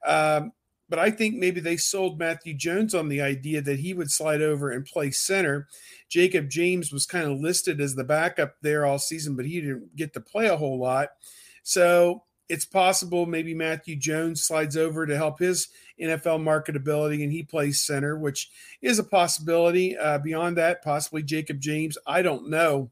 Um, 0.07 0.53
but 0.91 0.99
I 0.99 1.11
think 1.11 1.37
maybe 1.37 1.61
they 1.61 1.77
sold 1.77 2.19
Matthew 2.19 2.53
Jones 2.53 2.95
on 2.95 3.09
the 3.09 3.23
idea 3.23 3.63
that 3.63 3.79
he 3.79 3.95
would 3.95 4.11
slide 4.11 4.43
over 4.43 4.71
and 4.71 4.85
play 4.85 5.13
center. 5.13 5.69
Jakob 6.09 6.51
James 6.51 6.93
was 6.93 7.07
kind 7.07 7.31
of 7.31 7.41
listed 7.41 7.81
as 7.81 7.95
the 7.95 8.05
backup 8.05 8.57
there 8.61 8.85
all 8.85 8.99
season, 8.99 9.37
but 9.37 9.47
he 9.47 9.61
didn't 9.61 9.95
get 9.97 10.13
to 10.15 10.21
play 10.21 10.49
a 10.49 10.57
whole 10.57 10.79
lot. 10.79 11.11
So 11.63 12.25
it's 12.49 12.65
possible 12.65 13.27
maybe 13.27 13.55
Matthew 13.55 13.95
Jones 13.95 14.43
slides 14.43 14.77
over 14.77 15.07
to 15.07 15.17
help 15.17 15.39
his 15.39 15.69
NFL 16.01 16.43
marketability 16.43 17.23
and 17.23 17.31
he 17.31 17.45
plays 17.45 17.81
center, 17.81 18.19
which 18.19 18.51
is 18.83 18.99
a 18.99 19.05
possibility. 19.05 19.97
Uh, 19.97 20.19
beyond 20.19 20.57
that, 20.57 20.83
possibly 20.83 21.23
Jakob 21.23 21.61
James. 21.61 21.97
I 22.05 22.23
don't 22.23 22.51
know 22.51 22.91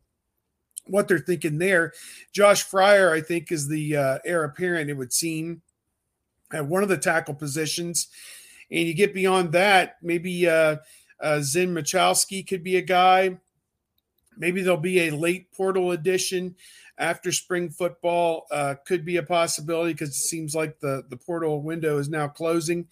what 0.86 1.08
they're 1.08 1.18
thinking 1.18 1.58
there. 1.58 1.92
Josh 2.32 2.64
Fryar, 2.64 3.12
I 3.12 3.20
think, 3.20 3.50
is 3.50 3.66
the 3.66 3.96
uh, 3.96 4.18
heir 4.24 4.44
apparent, 4.44 4.90
it 4.90 4.94
would 4.94 5.12
seem 5.12 5.62
at 6.52 6.66
one 6.66 6.82
of 6.82 6.88
the 6.88 6.96
tackle 6.96 7.34
positions. 7.34 8.08
And 8.70 8.86
you 8.86 8.94
get 8.94 9.14
beyond 9.14 9.52
that, 9.52 9.96
maybe 10.02 10.48
uh, 10.48 10.76
uh, 11.20 11.40
Zen 11.40 11.74
Michalski 11.74 12.46
could 12.46 12.62
be 12.62 12.76
a 12.76 12.82
guy. 12.82 13.38
Maybe 14.36 14.62
there'll 14.62 14.78
be 14.78 15.08
a 15.08 15.16
late 15.16 15.50
portal 15.52 15.92
addition 15.92 16.54
after 16.98 17.32
spring 17.32 17.70
football. 17.70 18.46
Uh, 18.50 18.74
could 18.86 19.04
be 19.04 19.16
a 19.16 19.22
possibility 19.22 19.92
because 19.92 20.10
it 20.10 20.14
seems 20.14 20.54
like 20.54 20.78
the, 20.80 21.04
the 21.08 21.16
portal 21.16 21.62
window 21.62 21.98
is 21.98 22.08
now 22.08 22.28
closing. 22.28 22.86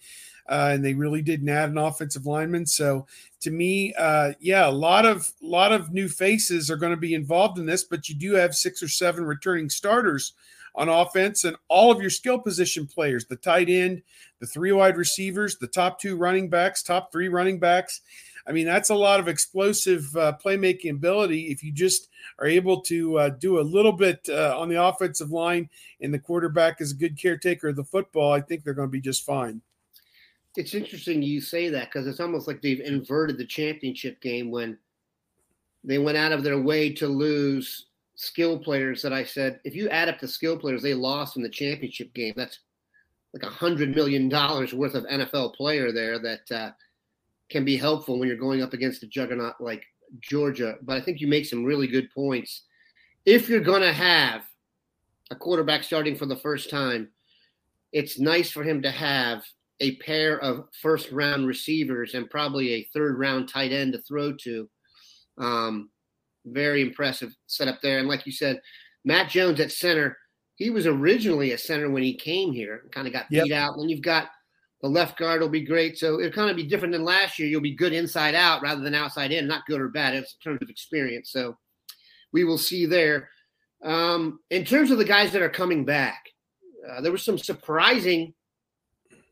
Uh, 0.49 0.71
and 0.73 0.83
they 0.83 0.93
really 0.93 1.21
didn't 1.21 1.49
add 1.49 1.69
an 1.69 1.77
offensive 1.77 2.25
lineman. 2.25 2.65
So 2.65 3.05
to 3.41 3.51
me, 3.51 3.93
uh, 3.97 4.31
yeah, 4.39 4.67
a 4.67 4.71
lot 4.71 5.05
of 5.05 5.29
lot 5.41 5.73
of 5.73 5.91
new 5.91 6.07
faces 6.07 6.71
are 6.71 6.77
going 6.77 6.93
to 6.93 6.97
be 6.97 7.13
involved 7.13 7.59
in 7.59 7.65
this, 7.65 7.83
but 7.83 8.07
you 8.07 8.15
do 8.15 8.33
have 8.33 8.55
six 8.55 8.81
or 8.81 8.87
seven 8.87 9.25
returning 9.25 9.69
starters 9.69 10.33
on 10.77 10.87
offense 10.87 11.43
and 11.43 11.57
all 11.67 11.91
of 11.91 11.99
your 11.99 12.11
skill 12.11 12.39
position 12.39 12.85
players 12.85 13.25
the 13.25 13.35
tight 13.35 13.67
end, 13.67 14.01
the 14.39 14.45
three 14.45 14.71
wide 14.71 14.95
receivers, 14.95 15.57
the 15.57 15.67
top 15.67 15.99
two 15.99 16.15
running 16.15 16.49
backs, 16.49 16.83
top 16.83 17.11
three 17.11 17.27
running 17.27 17.59
backs. 17.59 18.01
I 18.47 18.53
mean, 18.53 18.65
that's 18.65 18.91
a 18.91 18.95
lot 18.95 19.19
of 19.19 19.27
explosive 19.27 20.15
uh, 20.15 20.33
playmaking 20.41 20.91
ability. 20.91 21.47
If 21.47 21.63
you 21.63 21.73
just 21.73 22.09
are 22.39 22.45
able 22.45 22.79
to 22.83 23.17
uh, 23.19 23.29
do 23.29 23.59
a 23.59 23.61
little 23.61 23.91
bit 23.91 24.25
uh, 24.29 24.57
on 24.57 24.69
the 24.69 24.81
offensive 24.81 25.31
line 25.31 25.69
and 25.99 26.13
the 26.13 26.19
quarterback 26.19 26.79
is 26.79 26.93
a 26.93 26.95
good 26.95 27.17
caretaker 27.19 27.69
of 27.69 27.75
the 27.75 27.83
football, 27.83 28.31
I 28.31 28.39
think 28.39 28.63
they're 28.63 28.73
going 28.73 28.87
to 28.87 28.91
be 28.91 29.01
just 29.01 29.25
fine. 29.25 29.61
It's 30.55 30.73
interesting 30.73 31.21
you 31.21 31.41
say 31.41 31.69
that 31.69 31.91
because 31.91 32.07
it's 32.07 32.19
almost 32.19 32.47
like 32.47 32.61
they've 32.61 32.79
inverted 32.79 33.37
the 33.37 33.45
championship 33.45 34.21
game 34.21 34.49
when 34.49 34.77
they 35.83 35.97
went 35.97 36.17
out 36.17 36.31
of 36.31 36.43
their 36.43 36.59
way 36.59 36.93
to 36.93 37.07
lose 37.07 37.86
skill 38.17 38.59
players 38.59 39.01
that 39.03 39.13
I 39.13 39.23
said, 39.23 39.59
if 39.63 39.75
you 39.75 39.87
add 39.89 40.09
up 40.09 40.19
the 40.19 40.27
skill 40.27 40.57
players 40.57 40.81
they 40.81 40.93
lost 40.93 41.37
in 41.37 41.43
the 41.43 41.49
championship 41.49 42.13
game, 42.13 42.33
that's 42.35 42.59
like 43.33 43.43
a 43.43 43.53
hundred 43.53 43.95
million 43.95 44.27
dollars 44.27 44.73
worth 44.73 44.95
of 44.95 45.05
NFL 45.05 45.53
player 45.55 45.91
there 45.91 46.19
that 46.19 46.51
uh, 46.51 46.71
can 47.49 47.63
be 47.63 47.77
helpful 47.77 48.19
when 48.19 48.27
you're 48.27 48.37
going 48.37 48.61
up 48.61 48.73
against 48.73 49.03
a 49.03 49.07
juggernaut 49.07 49.61
like 49.61 49.83
Georgia. 50.19 50.75
But 50.81 50.97
I 50.97 51.01
think 51.01 51.21
you 51.21 51.27
make 51.27 51.45
some 51.45 51.63
really 51.63 51.87
good 51.87 52.09
points. 52.11 52.63
If 53.25 53.47
you're 53.49 53.59
going 53.59 53.83
to 53.83 53.93
have 53.93 54.41
a 55.29 55.35
quarterback 55.35 55.83
starting 55.83 56.15
for 56.15 56.25
the 56.25 56.37
first 56.37 56.69
time, 56.69 57.09
it's 57.93 58.19
nice 58.19 58.49
for 58.49 58.63
him 58.63 58.81
to 58.81 58.91
have 58.91 59.43
a 59.79 59.95
pair 59.97 60.39
of 60.39 60.65
first 60.81 61.11
round 61.11 61.45
receivers 61.45 62.15
and 62.15 62.29
probably 62.29 62.73
a 62.73 62.89
third 62.93 63.19
round 63.19 63.47
tight 63.47 63.71
end 63.71 63.93
to 63.93 64.01
throw 64.01 64.33
to. 64.33 64.67
Um, 65.37 65.89
very 66.51 66.81
impressive 66.81 67.35
setup 67.47 67.81
there. 67.81 67.99
And 67.99 68.07
like 68.07 68.25
you 68.25 68.31
said, 68.31 68.61
Matt 69.05 69.29
Jones 69.29 69.59
at 69.59 69.71
center, 69.71 70.17
he 70.55 70.69
was 70.69 70.87
originally 70.87 71.51
a 71.51 71.57
center 71.57 71.89
when 71.89 72.03
he 72.03 72.13
came 72.13 72.51
here, 72.51 72.83
kind 72.91 73.07
of 73.07 73.13
got 73.13 73.29
beat 73.29 73.47
yep. 73.47 73.57
out. 73.57 73.73
And 73.73 73.83
then 73.83 73.89
you've 73.89 74.01
got 74.01 74.29
the 74.81 74.89
left 74.89 75.17
guard 75.17 75.41
will 75.41 75.49
be 75.49 75.65
great. 75.65 75.97
So 75.97 76.19
it'll 76.19 76.31
kind 76.31 76.49
of 76.49 76.55
be 76.55 76.63
different 76.63 76.91
than 76.91 77.03
last 77.03 77.39
year. 77.39 77.47
You'll 77.47 77.61
be 77.61 77.75
good 77.75 77.93
inside 77.93 78.35
out 78.35 78.61
rather 78.61 78.81
than 78.81 78.93
outside 78.93 79.31
in. 79.31 79.47
Not 79.47 79.65
good 79.65 79.81
or 79.81 79.89
bad. 79.89 80.15
It's 80.15 80.35
in 80.35 80.51
terms 80.51 80.61
of 80.61 80.69
experience. 80.69 81.31
So 81.31 81.57
we 82.31 82.43
will 82.43 82.57
see 82.57 82.85
there. 82.85 83.29
Um, 83.83 84.39
in 84.49 84.65
terms 84.65 84.91
of 84.91 84.97
the 84.97 85.05
guys 85.05 85.31
that 85.31 85.41
are 85.41 85.49
coming 85.49 85.85
back, 85.85 86.23
uh, 86.87 87.01
there 87.01 87.11
were 87.11 87.17
some 87.17 87.37
surprising 87.37 88.33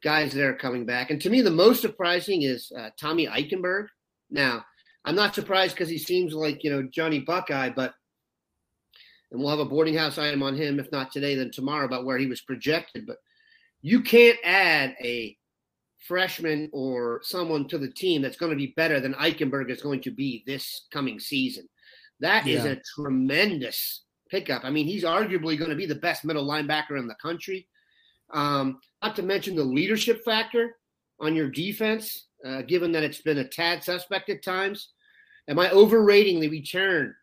guys 0.03 0.33
that 0.33 0.45
are 0.45 0.55
coming 0.55 0.85
back. 0.85 1.09
And 1.09 1.21
to 1.21 1.29
me, 1.29 1.41
the 1.41 1.51
most 1.51 1.81
surprising 1.81 2.43
is 2.43 2.71
uh, 2.77 2.89
Tommy 2.99 3.27
Eichenberg. 3.27 3.87
Now, 4.29 4.65
I'm 5.05 5.15
not 5.15 5.35
surprised 5.35 5.75
because 5.75 5.89
he 5.89 5.97
seems 5.97 6.33
like, 6.33 6.63
you 6.63 6.71
know, 6.71 6.83
Johnny 6.83 7.19
Buckeye, 7.19 7.69
but 7.69 7.93
and 9.31 9.39
we'll 9.39 9.49
have 9.49 9.59
a 9.59 9.65
boarding 9.65 9.95
house 9.95 10.17
item 10.17 10.43
on 10.43 10.55
him, 10.55 10.79
if 10.79 10.91
not 10.91 11.11
today, 11.11 11.35
then 11.35 11.51
tomorrow, 11.51 11.85
about 11.85 12.05
where 12.05 12.17
he 12.17 12.27
was 12.27 12.41
projected. 12.41 13.05
But 13.05 13.17
you 13.81 14.01
can't 14.01 14.37
add 14.43 14.95
a 15.01 15.35
freshman 16.07 16.69
or 16.71 17.19
someone 17.23 17.67
to 17.67 17.77
the 17.77 17.91
team 17.91 18.21
that's 18.21 18.37
going 18.37 18.51
to 18.51 18.55
be 18.55 18.73
better 18.75 18.99
than 18.99 19.13
Eichenberg 19.15 19.71
is 19.71 19.81
going 19.81 20.01
to 20.01 20.11
be 20.11 20.43
this 20.45 20.87
coming 20.91 21.19
season. 21.19 21.67
That 22.19 22.45
yeah. 22.45 22.59
is 22.59 22.65
a 22.65 22.81
tremendous 22.95 24.03
pickup. 24.29 24.63
I 24.63 24.69
mean, 24.69 24.85
he's 24.85 25.03
arguably 25.03 25.57
going 25.57 25.71
to 25.71 25.75
be 25.75 25.85
the 25.85 25.95
best 25.95 26.23
middle 26.23 26.47
linebacker 26.47 26.97
in 26.97 27.07
the 27.07 27.15
country. 27.15 27.67
Um, 28.31 28.79
not 29.03 29.15
to 29.17 29.23
mention 29.23 29.55
the 29.55 29.63
leadership 29.63 30.23
factor 30.23 30.77
on 31.19 31.35
your 31.35 31.49
defense, 31.49 32.27
uh, 32.45 32.61
given 32.61 32.91
that 32.91 33.03
it's 33.03 33.21
been 33.21 33.39
a 33.39 33.47
tad 33.47 33.83
suspect 33.83 34.29
at 34.29 34.43
times. 34.43 34.89
Am 35.47 35.59
I 35.59 35.69
overrating 35.71 36.39
the 36.39 36.49
return 36.49 37.15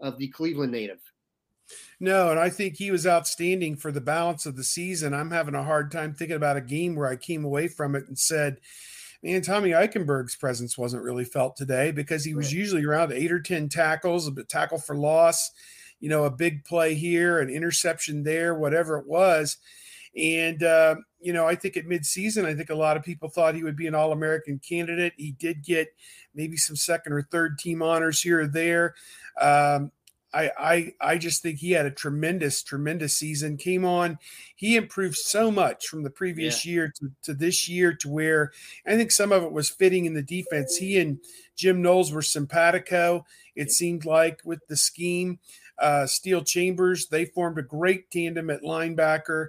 of 0.00 0.18
the 0.18 0.28
Cleveland 0.28 0.72
native? 0.72 1.00
No, 2.00 2.30
and 2.30 2.38
I 2.38 2.48
think 2.50 2.76
he 2.76 2.90
was 2.90 3.06
outstanding 3.06 3.76
for 3.76 3.92
the 3.92 4.00
balance 4.00 4.46
of 4.46 4.56
the 4.56 4.64
season. 4.64 5.12
I'm 5.12 5.30
having 5.30 5.54
a 5.54 5.64
hard 5.64 5.90
time 5.90 6.14
thinking 6.14 6.36
about 6.36 6.56
a 6.56 6.62
game 6.62 6.94
where 6.94 7.08
I 7.08 7.16
came 7.16 7.44
away 7.44 7.68
from 7.68 7.94
it 7.94 8.06
and 8.06 8.18
said, 8.18 8.58
man, 9.22 9.42
Tommy 9.42 9.70
Eichenberg's 9.70 10.36
presence 10.36 10.78
wasn't 10.78 11.02
really 11.02 11.24
felt 11.24 11.56
today 11.56 11.90
because 11.90 12.24
he 12.24 12.34
was 12.34 12.52
usually 12.52 12.84
around 12.84 13.12
eight 13.12 13.32
or 13.32 13.40
10 13.40 13.68
tackles, 13.68 14.28
a 14.28 14.44
tackle 14.44 14.78
for 14.78 14.96
loss, 14.96 15.50
you 16.00 16.08
know, 16.08 16.24
a 16.24 16.30
big 16.30 16.64
play 16.64 16.94
here, 16.94 17.40
an 17.40 17.50
interception 17.50 18.22
there, 18.22 18.54
whatever 18.54 18.98
it 18.98 19.06
was. 19.06 19.56
And, 20.16 20.62
uh, 20.62 20.96
you 21.20 21.32
know, 21.32 21.46
I 21.46 21.54
think 21.54 21.76
at 21.76 21.86
midseason, 21.86 22.44
I 22.44 22.54
think 22.54 22.70
a 22.70 22.74
lot 22.74 22.96
of 22.96 23.02
people 23.02 23.28
thought 23.28 23.54
he 23.54 23.64
would 23.64 23.76
be 23.76 23.88
an 23.88 23.94
All 23.94 24.12
American 24.12 24.60
candidate. 24.66 25.12
He 25.16 25.32
did 25.32 25.64
get 25.64 25.88
maybe 26.38 26.56
some 26.56 26.76
second 26.76 27.12
or 27.12 27.20
third 27.20 27.58
team 27.58 27.82
honors 27.82 28.22
here 28.22 28.40
or 28.40 28.46
there. 28.46 28.94
Um, 29.38 29.92
I, 30.32 30.50
I 30.58 30.92
I 31.00 31.18
just 31.18 31.42
think 31.42 31.58
he 31.58 31.72
had 31.72 31.86
a 31.86 31.90
tremendous, 31.90 32.62
tremendous 32.62 33.16
season. 33.16 33.56
Came 33.56 33.84
on, 33.84 34.18
he 34.54 34.76
improved 34.76 35.16
so 35.16 35.50
much 35.50 35.86
from 35.86 36.02
the 36.02 36.10
previous 36.10 36.64
yeah. 36.64 36.72
year 36.72 36.92
to, 36.98 37.10
to 37.22 37.34
this 37.34 37.68
year 37.68 37.94
to 37.94 38.08
where 38.08 38.52
I 38.86 38.96
think 38.96 39.10
some 39.10 39.32
of 39.32 39.42
it 39.42 39.52
was 39.52 39.70
fitting 39.70 40.04
in 40.04 40.14
the 40.14 40.22
defense. 40.22 40.76
He 40.76 40.98
and 40.98 41.18
Jim 41.56 41.80
Knowles 41.82 42.12
were 42.12 42.22
simpatico, 42.22 43.24
it 43.56 43.70
seemed 43.72 44.04
like, 44.04 44.40
with 44.44 44.60
the 44.68 44.76
scheme. 44.76 45.38
Uh, 45.78 46.06
Steele 46.06 46.42
Chambers, 46.42 47.06
they 47.06 47.24
formed 47.24 47.58
a 47.58 47.62
great 47.62 48.10
tandem 48.10 48.50
at 48.50 48.62
linebacker. 48.62 49.46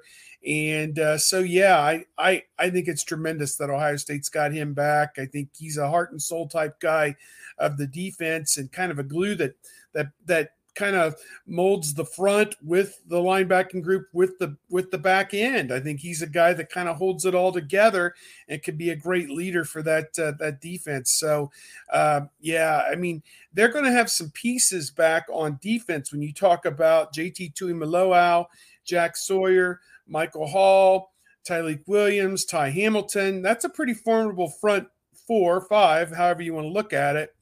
And 0.48 0.98
uh, 0.98 1.18
so, 1.18 1.40
yeah, 1.40 1.80
I, 1.80 2.06
I 2.18 2.44
I 2.58 2.70
think 2.70 2.88
it's 2.88 3.04
tremendous 3.04 3.58
that 3.58 3.70
Ohio 3.70 3.98
State's 3.98 4.30
got 4.30 4.54
him 4.54 4.74
back. 4.74 5.18
I 5.18 5.26
think 5.26 5.50
he's 5.58 5.78
a 5.78 5.90
heart 5.90 6.12
and 6.12 6.22
soul 6.22 6.48
type 6.48 6.80
guy 6.80 7.16
of 7.58 7.78
the 7.78 7.88
defense 7.88 8.58
and 8.58 8.72
kind 8.72 8.92
of 8.92 9.00
a 9.00 9.04
glue 9.04 9.36
that 9.36 9.56
that 9.94 10.12
that 10.26 10.52
kind 10.80 10.96
of 10.96 11.16
molds 11.46 11.94
the 11.94 12.06
front 12.06 12.56
with 12.64 13.02
the 13.08 13.18
linebacking 13.18 13.82
group 13.82 14.08
with 14.14 14.40
the 14.40 14.56
with 14.70 14.92
the 14.92 14.98
back 14.98 15.34
end. 15.34 15.74
I 15.74 15.80
think 15.82 16.00
he's 16.00 16.22
a 16.22 16.28
guy 16.28 16.54
that 16.54 16.70
kind 16.70 16.88
of 16.88 16.96
holds 16.96 17.26
it 17.26 17.36
all 17.36 17.52
together 17.52 18.16
and 18.48 18.64
could 18.64 18.78
be 18.78 18.92
a 18.92 18.96
great 18.96 19.30
leader 19.30 19.66
for 19.66 19.84
that 19.84 20.18
uh, 20.18 20.32
that 20.40 20.62
defense. 20.62 21.12
So, 21.12 21.52
uh, 21.92 22.22
yeah, 22.40 22.84
I 22.90 22.96
mean 22.96 23.22
they're 23.54 23.68
going 23.74 23.86
to 23.86 23.92
have 23.92 24.10
some 24.10 24.32
pieces 24.32 24.90
back 24.90 25.26
on 25.32 25.60
defense 25.62 26.12
when 26.12 26.22
you 26.22 26.32
talk 26.32 26.66
about 26.66 27.14
JT 27.14 27.56
Tuimoloau, 27.56 28.46
Jack 28.86 29.18
Sawyer, 29.18 29.82
Michael 30.10 30.48
Hall, 30.48 31.12
Tyleik 31.48 31.82
Williams, 31.88 32.46
Ty 32.46 32.70
Hamilton. 32.70 33.42
That's 33.42 33.66
a 33.66 33.70
pretty 33.70 33.94
formidable 33.94 34.50
front 34.50 34.88
four, 35.28 35.62
five, 35.62 36.12
however 36.12 36.42
you 36.42 36.54
want 36.54 36.66
to 36.66 36.72
look 36.72 36.92
at 36.94 37.16
it. 37.16 37.36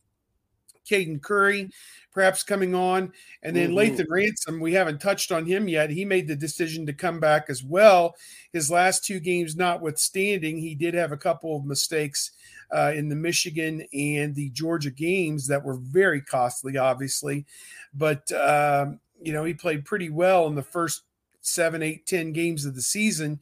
Caden 0.90 1.22
Curry, 1.22 1.70
perhaps 2.14 2.44
coming 2.44 2.74
on. 2.74 3.12
And 3.44 3.56
then 3.56 3.72
mm-hmm. 3.72 3.96
Lathan 3.96 4.06
Ransom, 4.10 4.60
we 4.60 4.74
haven't 4.74 5.02
touched 5.02 5.32
on 5.32 5.46
him 5.46 5.68
yet. 5.68 5.90
He 5.90 6.06
made 6.06 6.28
the 6.28 6.36
decision 6.36 6.86
to 6.86 6.94
come 6.94 7.20
back 7.20 7.46
as 7.50 7.64
well. 7.64 8.16
His 8.54 8.72
last 8.72 9.06
two 9.06 9.20
games 9.20 9.56
notwithstanding, 9.56 10.58
he 10.58 10.76
did 10.76 10.94
have 10.94 11.12
a 11.12 11.18
couple 11.18 11.58
of 11.58 11.66
mistakes 11.66 12.32
uh, 12.72 12.94
in 12.96 13.10
the 13.10 13.16
Michigan 13.16 13.86
and 13.94 14.34
the 14.34 14.50
Georgia 14.52 14.92
games 14.92 15.48
that 15.48 15.64
were 15.64 15.78
very 15.78 16.22
costly, 16.22 16.78
obviously. 16.78 17.46
But, 17.94 18.32
um, 18.32 19.00
you 19.22 19.34
know, 19.34 19.44
he 19.44 19.54
played 19.54 19.86
pretty 19.86 20.10
well 20.10 20.48
in 20.48 20.56
the 20.56 20.64
first 20.64 21.04
seven, 21.48 21.82
eight, 21.82 22.06
ten 22.06 22.32
games 22.32 22.66
of 22.66 22.76
the 22.76 22.82
season. 22.82 23.40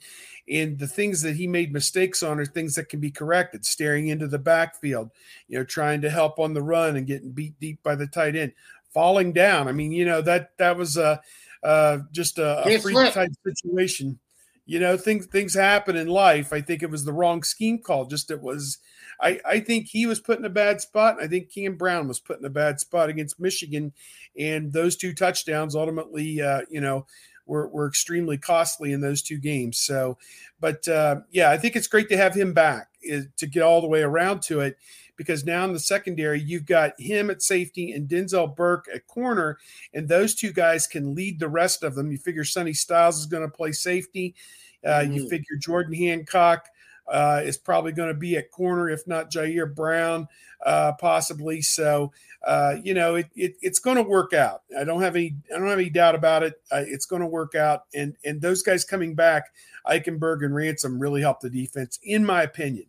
And 0.48 0.78
the 0.78 0.88
things 0.88 1.22
that 1.24 1.36
he 1.36 1.48
made 1.48 1.74
mistakes 1.74 2.22
on 2.22 2.40
are 2.40 2.46
things 2.46 2.76
that 2.76 2.90
can 2.90 3.00
be 3.00 3.10
corrected, 3.10 3.66
staring 3.66 4.08
into 4.10 4.28
the 4.28 4.38
backfield, 4.38 5.10
you 5.48 5.58
know, 5.58 5.66
trying 5.66 6.02
to 6.02 6.10
help 6.10 6.38
on 6.38 6.54
the 6.54 6.62
run 6.62 6.96
and 6.96 7.08
getting 7.08 7.32
beat 7.32 7.60
deep 7.60 7.82
by 7.82 7.96
the 7.96 8.06
tight 8.06 8.36
end, 8.36 8.54
falling 8.94 9.34
down. 9.34 9.68
I 9.68 9.72
mean, 9.72 9.92
you 9.92 10.06
know, 10.06 10.22
that 10.22 10.52
that 10.58 10.78
was 10.78 10.98
a 10.98 11.20
uh, 11.64 12.00
just 12.12 12.38
a, 12.38 12.64
a 12.64 12.78
freak 12.80 13.14
type 13.14 13.32
situation. 13.44 14.20
You 14.68 14.80
know, 14.80 14.98
things 14.98 15.26
things 15.28 15.54
happen 15.54 15.96
in 15.96 16.08
life. 16.08 16.54
I 16.54 16.62
think 16.62 16.84
it 16.84 16.92
was 16.92 17.06
the 17.06 17.14
wrong 17.14 17.42
scheme 17.44 17.80
call. 17.80 18.06
Just 18.06 18.30
it 18.30 18.42
was 18.42 18.78
I, 19.20 19.40
I 19.46 19.60
think 19.60 19.88
he 19.88 20.06
was 20.06 20.20
put 20.20 20.40
in 20.40 20.46
a 20.46 20.50
bad 20.50 20.82
spot. 20.82 21.18
I 21.22 21.28
think 21.28 21.54
Cam 21.54 21.76
Brown 21.76 22.08
was 22.08 22.20
put 22.20 22.40
in 22.40 22.46
a 22.46 22.50
bad 22.50 22.80
spot 22.80 23.10
against 23.10 23.40
Michigan, 23.40 23.94
and 24.38 24.72
those 24.72 24.96
two 24.96 25.14
touchdowns 25.14 25.76
ultimately, 25.76 26.42
uh, 26.42 26.62
you 26.70 26.82
know, 26.82 27.06
were, 27.46 27.68
were 27.68 27.88
extremely 27.88 28.38
costly 28.38 28.92
in 28.92 29.02
those 29.02 29.22
two 29.22 29.38
games. 29.38 29.78
So, 29.78 30.18
but 30.60 30.88
uh, 30.88 31.22
yeah, 31.32 31.52
I 31.52 31.58
think 31.58 31.76
it's 31.76 31.88
great 31.88 32.10
to 32.10 32.18
have 32.18 32.36
him 32.36 32.54
back 32.54 32.90
is, 33.02 33.28
to 33.38 33.48
get 33.48 33.64
all 33.64 33.82
the 33.82 33.88
way 33.88 34.02
around 34.02 34.42
to 34.44 34.62
it 34.62 34.78
because 35.18 35.46
now 35.46 35.64
in 35.66 35.74
the 35.74 35.80
secondary, 35.80 36.42
you've 36.42 36.66
got 36.66 37.00
him 37.00 37.30
at 37.30 37.42
safety 37.42 37.92
and 37.92 38.10
Denzel 38.10 38.56
Burke 38.56 38.86
at 38.94 39.08
corner, 39.08 39.58
and 39.94 40.08
those 40.08 40.36
two 40.36 40.52
guys 40.52 40.88
can 40.88 41.16
lead 41.16 41.40
the 41.40 41.50
rest 41.50 41.84
of 41.84 41.96
them. 41.96 42.12
You 42.12 42.18
figure 42.18 42.44
Sonny 42.44 42.74
Styles 42.74 43.20
is 43.20 43.26
going 43.26 43.44
to 43.44 43.50
play 43.50 43.72
safety. 43.72 44.36
Uh, 44.84 44.90
mm-hmm. 44.90 45.14
You 45.14 45.30
figure 45.30 45.56
Jordan 45.58 45.94
Hancock 45.94 46.68
uh, 47.08 47.42
is 47.44 47.58
probably 47.58 47.92
going 47.92 48.10
to 48.10 48.16
be 48.16 48.38
at 48.38 48.52
corner, 48.52 48.90
if 48.90 49.06
not 49.08 49.32
Jyaire 49.32 49.74
Brown, 49.74 50.28
uh, 50.66 50.94
possibly. 50.94 51.62
So, 51.62 52.12
uh, 52.46 52.76
you 52.84 52.94
know, 52.94 53.16
it, 53.16 53.28
it 53.36 53.56
it's 53.62 53.80
going 53.80 53.98
to 53.98 54.04
work 54.04 54.34
out. 54.34 54.64
I 54.78 54.84
don't 54.84 55.02
have 55.02 55.16
any 55.16 55.36
I 55.54 55.60
don't 55.60 55.68
have 55.68 55.80
any 55.80 55.90
doubt 55.90 56.16
about 56.16 56.44
it. 56.44 56.62
Uh, 56.72 56.84
it's 56.86 57.06
going 57.06 57.22
to 57.22 57.28
work 57.28 57.56
out, 57.56 57.84
and 57.94 58.16
and 58.26 58.42
those 58.42 58.62
guys 58.62 58.84
coming 58.84 59.16
back, 59.16 59.46
Eichenberg 59.88 60.44
and 60.44 60.56
Ransom, 60.56 61.00
really 61.00 61.22
help 61.22 61.40
the 61.40 61.50
defense, 61.50 62.00
in 62.04 62.26
my 62.26 62.44
opinion. 62.44 62.86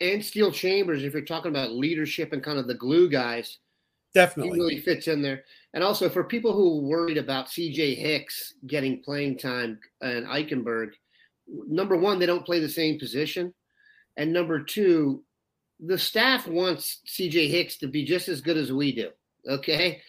And 0.00 0.24
Steele 0.24 0.52
Chambers, 0.52 1.04
if 1.04 1.12
you're 1.12 1.22
talking 1.22 1.50
about 1.50 1.72
leadership 1.72 2.32
and 2.32 2.42
kind 2.42 2.58
of 2.58 2.66
the 2.66 2.74
glue 2.74 3.08
guys, 3.08 3.58
definitely 4.12 4.58
he 4.58 4.62
really 4.62 4.80
fits 4.80 5.08
in 5.08 5.22
there. 5.22 5.44
And 5.72 5.84
also 5.84 6.08
for 6.08 6.24
people 6.24 6.52
who 6.52 6.82
worried 6.82 7.16
about 7.16 7.48
C.J. 7.48 7.94
Hicks 7.94 8.54
getting 8.66 9.02
playing 9.02 9.38
time 9.38 9.78
and 10.00 10.26
Eichenberg– 10.26 10.90
number 11.46 11.96
one, 11.96 12.18
they 12.18 12.26
don't 12.26 12.46
play 12.46 12.60
the 12.60 12.68
same 12.68 12.98
position. 12.98 13.54
And 14.16 14.32
number 14.32 14.62
two, 14.62 15.22
the 15.80 15.98
staff 15.98 16.46
wants 16.46 17.00
CJ 17.06 17.50
Hicks 17.50 17.78
to 17.78 17.88
be 17.88 18.04
just 18.04 18.28
as 18.28 18.40
good 18.40 18.56
as 18.56 18.72
we 18.72 18.94
do. 18.94 19.10
Okay. 19.48 20.00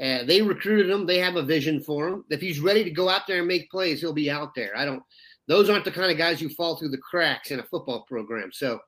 Uh, 0.00 0.24
they 0.24 0.40
recruited 0.40 0.90
him. 0.90 1.06
They 1.06 1.18
have 1.18 1.36
a 1.36 1.42
vision 1.42 1.80
for 1.80 2.08
him. 2.08 2.24
If 2.30 2.40
he's 2.40 2.60
ready 2.60 2.82
to 2.84 2.90
go 2.90 3.08
out 3.08 3.26
there 3.26 3.38
and 3.38 3.48
make 3.48 3.70
plays, 3.70 4.00
he'll 4.00 4.12
be 4.12 4.30
out 4.30 4.54
there. 4.54 4.76
I 4.76 4.84
don't, 4.84 5.02
those 5.48 5.68
aren't 5.68 5.84
the 5.84 5.90
kind 5.90 6.10
of 6.10 6.18
guys 6.18 6.40
who 6.40 6.48
fall 6.48 6.76
through 6.76 6.90
the 6.90 6.98
cracks 6.98 7.50
in 7.50 7.60
a 7.60 7.64
football 7.64 8.04
program. 8.08 8.50
So 8.52 8.80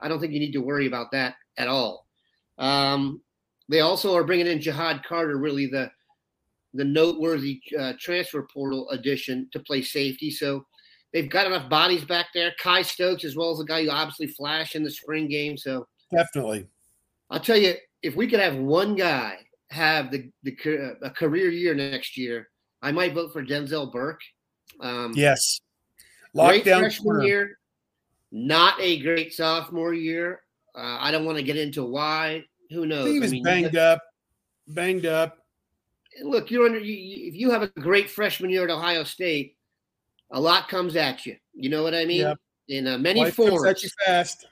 I 0.00 0.08
don't 0.08 0.20
think 0.20 0.32
you 0.32 0.40
need 0.40 0.52
to 0.52 0.60
worry 0.60 0.86
about 0.86 1.10
that 1.12 1.36
at 1.56 1.68
all. 1.68 2.06
Um, 2.58 3.22
they 3.68 3.80
also 3.80 4.14
are 4.14 4.24
bringing 4.24 4.46
in 4.46 4.58
Ja'Had 4.58 5.04
Carter, 5.04 5.38
really 5.38 5.66
the, 5.66 5.90
the 6.74 6.84
noteworthy 6.84 7.62
uh, 7.78 7.94
transfer 7.98 8.46
portal 8.52 8.90
addition 8.90 9.48
to 9.52 9.60
play 9.60 9.80
safety. 9.82 10.30
So 10.30 10.66
they've 11.12 11.28
got 11.28 11.46
enough 11.46 11.68
bodies 11.68 12.04
back 12.04 12.26
there. 12.34 12.52
Kye 12.62 12.82
Stokes, 12.82 13.24
as 13.24 13.36
well 13.36 13.50
as 13.50 13.60
a 13.60 13.64
guy 13.64 13.84
who 13.84 13.90
obviously 13.90 14.26
flashed 14.28 14.74
in 14.74 14.82
the 14.82 14.90
spring 14.90 15.28
game. 15.28 15.56
So 15.56 15.86
definitely, 16.10 16.66
I'll 17.30 17.40
tell 17.40 17.56
you, 17.56 17.74
if 18.02 18.16
we 18.16 18.26
could 18.26 18.40
have 18.40 18.56
one 18.56 18.94
guy 18.94 19.38
have 19.70 20.10
the 20.10 20.30
the 20.42 20.96
a 21.02 21.10
career 21.10 21.50
year 21.50 21.74
next 21.74 22.16
year, 22.16 22.48
I 22.82 22.92
might 22.92 23.14
vote 23.14 23.32
for 23.32 23.44
Denzel 23.44 23.92
Burke. 23.92 24.20
Um, 24.80 25.12
yes, 25.14 25.60
great 26.34 26.64
freshman 26.64 27.22
year, 27.22 27.58
not 28.30 28.80
a 28.80 29.00
great 29.00 29.32
sophomore 29.32 29.94
year. 29.94 30.40
Uh, 30.74 30.98
I 31.00 31.10
don't 31.10 31.24
want 31.24 31.38
to 31.38 31.44
get 31.44 31.56
into 31.56 31.84
why. 31.84 32.44
Who 32.70 32.86
knows? 32.86 33.08
He 33.08 33.20
was 33.20 33.30
I 33.30 33.32
mean, 33.32 33.42
banged 33.42 33.76
up, 33.76 34.00
banged 34.68 35.06
up. 35.06 35.38
Look, 36.22 36.50
you're 36.50 36.66
under. 36.66 36.78
You, 36.78 37.28
if 37.28 37.34
you 37.34 37.50
have 37.50 37.62
a 37.62 37.68
great 37.68 38.10
freshman 38.10 38.50
year 38.50 38.64
at 38.64 38.70
Ohio 38.70 39.04
State, 39.04 39.56
a 40.32 40.40
lot 40.40 40.68
comes 40.68 40.96
at 40.96 41.24
you. 41.26 41.36
You 41.54 41.68
know 41.70 41.82
what 41.82 41.94
I 41.94 42.04
mean? 42.04 42.22
Yep. 42.22 42.38
In 42.68 42.86
uh, 42.86 42.98
many 42.98 43.20
Life 43.20 43.34
forms. 43.34 43.64
At 43.64 43.82
you 43.82 43.90
fast. 44.04 44.46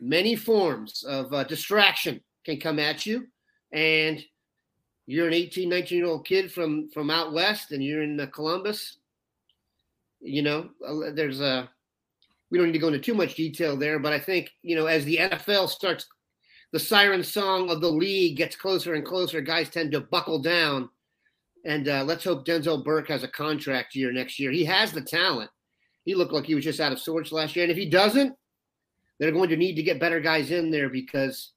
Many 0.00 0.34
forms 0.34 1.04
of 1.04 1.32
uh, 1.32 1.44
distraction 1.44 2.20
can 2.44 2.58
come 2.58 2.78
at 2.78 3.06
you, 3.06 3.28
and 3.72 4.22
you're 5.06 5.28
an 5.28 5.34
18, 5.34 5.68
19 5.68 5.98
year 5.98 6.06
old 6.06 6.26
kid 6.26 6.50
from 6.50 6.88
from 6.90 7.10
out 7.10 7.32
west, 7.32 7.72
and 7.72 7.84
you're 7.84 8.02
in 8.02 8.18
uh, 8.18 8.26
Columbus. 8.26 8.98
You 10.20 10.42
know, 10.42 10.70
there's 11.14 11.40
a. 11.40 11.68
We 12.50 12.58
don't 12.58 12.66
need 12.66 12.74
to 12.74 12.78
go 12.78 12.88
into 12.88 12.98
too 12.98 13.14
much 13.14 13.34
detail 13.34 13.76
there, 13.76 13.98
but 13.98 14.12
I 14.12 14.18
think 14.18 14.50
you 14.62 14.76
know 14.76 14.86
as 14.86 15.04
the 15.04 15.16
NFL 15.16 15.68
starts, 15.68 16.06
the 16.72 16.78
siren 16.78 17.22
song 17.22 17.70
of 17.70 17.80
the 17.80 17.90
league 17.90 18.36
gets 18.36 18.56
closer 18.56 18.94
and 18.94 19.04
closer. 19.04 19.40
Guys 19.40 19.68
tend 19.68 19.92
to 19.92 20.00
buckle 20.00 20.38
down, 20.40 20.88
and 21.64 21.88
uh, 21.88 22.04
let's 22.04 22.24
hope 22.24 22.44
Denzel 22.44 22.84
Burke 22.84 23.08
has 23.08 23.22
a 23.22 23.28
contract 23.28 23.94
year 23.94 24.12
next 24.12 24.38
year. 24.38 24.50
He 24.50 24.64
has 24.64 24.92
the 24.92 25.00
talent. 25.00 25.50
He 26.04 26.14
looked 26.14 26.32
like 26.32 26.44
he 26.44 26.54
was 26.54 26.64
just 26.64 26.80
out 26.80 26.92
of 26.92 26.98
sorts 26.98 27.30
last 27.30 27.54
year, 27.54 27.64
and 27.64 27.70
if 27.70 27.78
he 27.78 27.88
doesn't, 27.88 28.34
they're 29.18 29.32
going 29.32 29.50
to 29.50 29.56
need 29.56 29.76
to 29.76 29.82
get 29.82 30.00
better 30.00 30.20
guys 30.20 30.50
in 30.50 30.70
there 30.70 30.88
because 30.88 31.52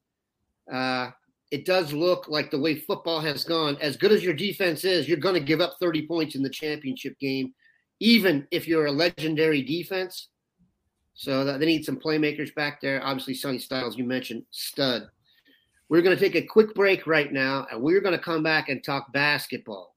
uh, 0.72 1.10
it 1.52 1.66
does 1.66 1.94
look 1.94 2.28
like 2.28 2.52
the 2.52 2.60
way 2.60 2.76
football 2.76 3.20
has 3.22 3.44
gone, 3.44 3.78
as 3.82 3.98
good 3.98 4.12
as 4.12 4.24
your 4.24 4.34
defense 4.34 4.84
is, 4.84 5.08
you're 5.08 5.18
going 5.18 5.36
to 5.36 5.40
give 5.40 5.62
up 5.62 5.78
30 5.80 6.08
points 6.08 6.36
in 6.36 6.44
the 6.44 6.50
championship 6.50 7.18
game, 7.20 7.54
even 8.00 8.48
if 8.52 8.68
you're 8.68 8.88
a 8.88 8.92
legendary 8.92 9.64
defense. 9.64 10.30
So 11.14 11.58
they 11.58 11.66
need 11.66 11.86
some 11.86 12.00
playmakers 12.00 12.54
back 12.54 12.82
there. 12.82 13.02
Obviously, 13.04 13.36
Sonny 13.36 13.60
Styles, 13.60 13.98
you 13.98 14.04
mentioned, 14.04 14.44
stud. 14.52 15.08
We're 15.88 16.02
going 16.02 16.18
to 16.18 16.22
take 16.22 16.36
a 16.36 16.46
quick 16.46 16.76
break 16.76 17.08
right 17.08 17.32
now, 17.32 17.68
and 17.72 17.82
we're 17.82 18.02
going 18.02 18.18
to 18.18 18.24
come 18.24 18.44
back 18.44 18.70
and 18.70 18.84
talk 18.84 19.14
basketball. 19.14 19.95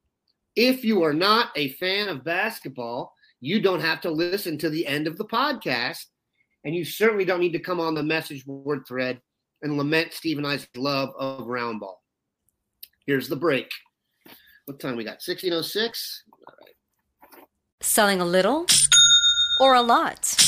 If 0.61 0.85
you 0.85 1.05
are 1.05 1.12
not 1.12 1.50
a 1.55 1.69
fan 1.75 2.09
of 2.09 2.25
basketball, 2.25 3.15
you 3.38 3.62
don't 3.62 3.79
have 3.79 4.00
to 4.00 4.11
listen 4.11 4.59
to 4.59 4.69
the 4.69 4.85
end 4.88 5.07
of 5.07 5.17
the 5.17 5.25
podcast, 5.25 6.07
and 6.65 6.75
you 6.75 6.85
certainly 6.85 7.25
don't 7.25 7.38
need 7.38 7.53
to 7.53 7.61
come 7.61 7.79
on 7.79 7.95
the 7.95 8.03
message 8.03 8.45
board 8.45 8.83
thread 8.88 9.21
and 9.62 9.77
lament 9.77 10.12
Steve 10.12 10.37
and 10.37 10.45
I's 10.45 10.67
love 10.77 11.11
of 11.17 11.47
round 11.47 11.79
ball. 11.79 12.03
Here's 13.07 13.29
the 13.29 13.37
break. 13.37 13.71
What 14.65 14.81
time 14.81 14.97
we 14.97 15.05
got? 15.05 15.23
1606? 15.25 16.25
All 16.49 16.55
right. 16.61 17.45
Selling 17.81 18.21
a 18.21 18.27
little 18.27 18.66
or 19.61 19.77
a 19.77 19.83
lot? 19.83 20.47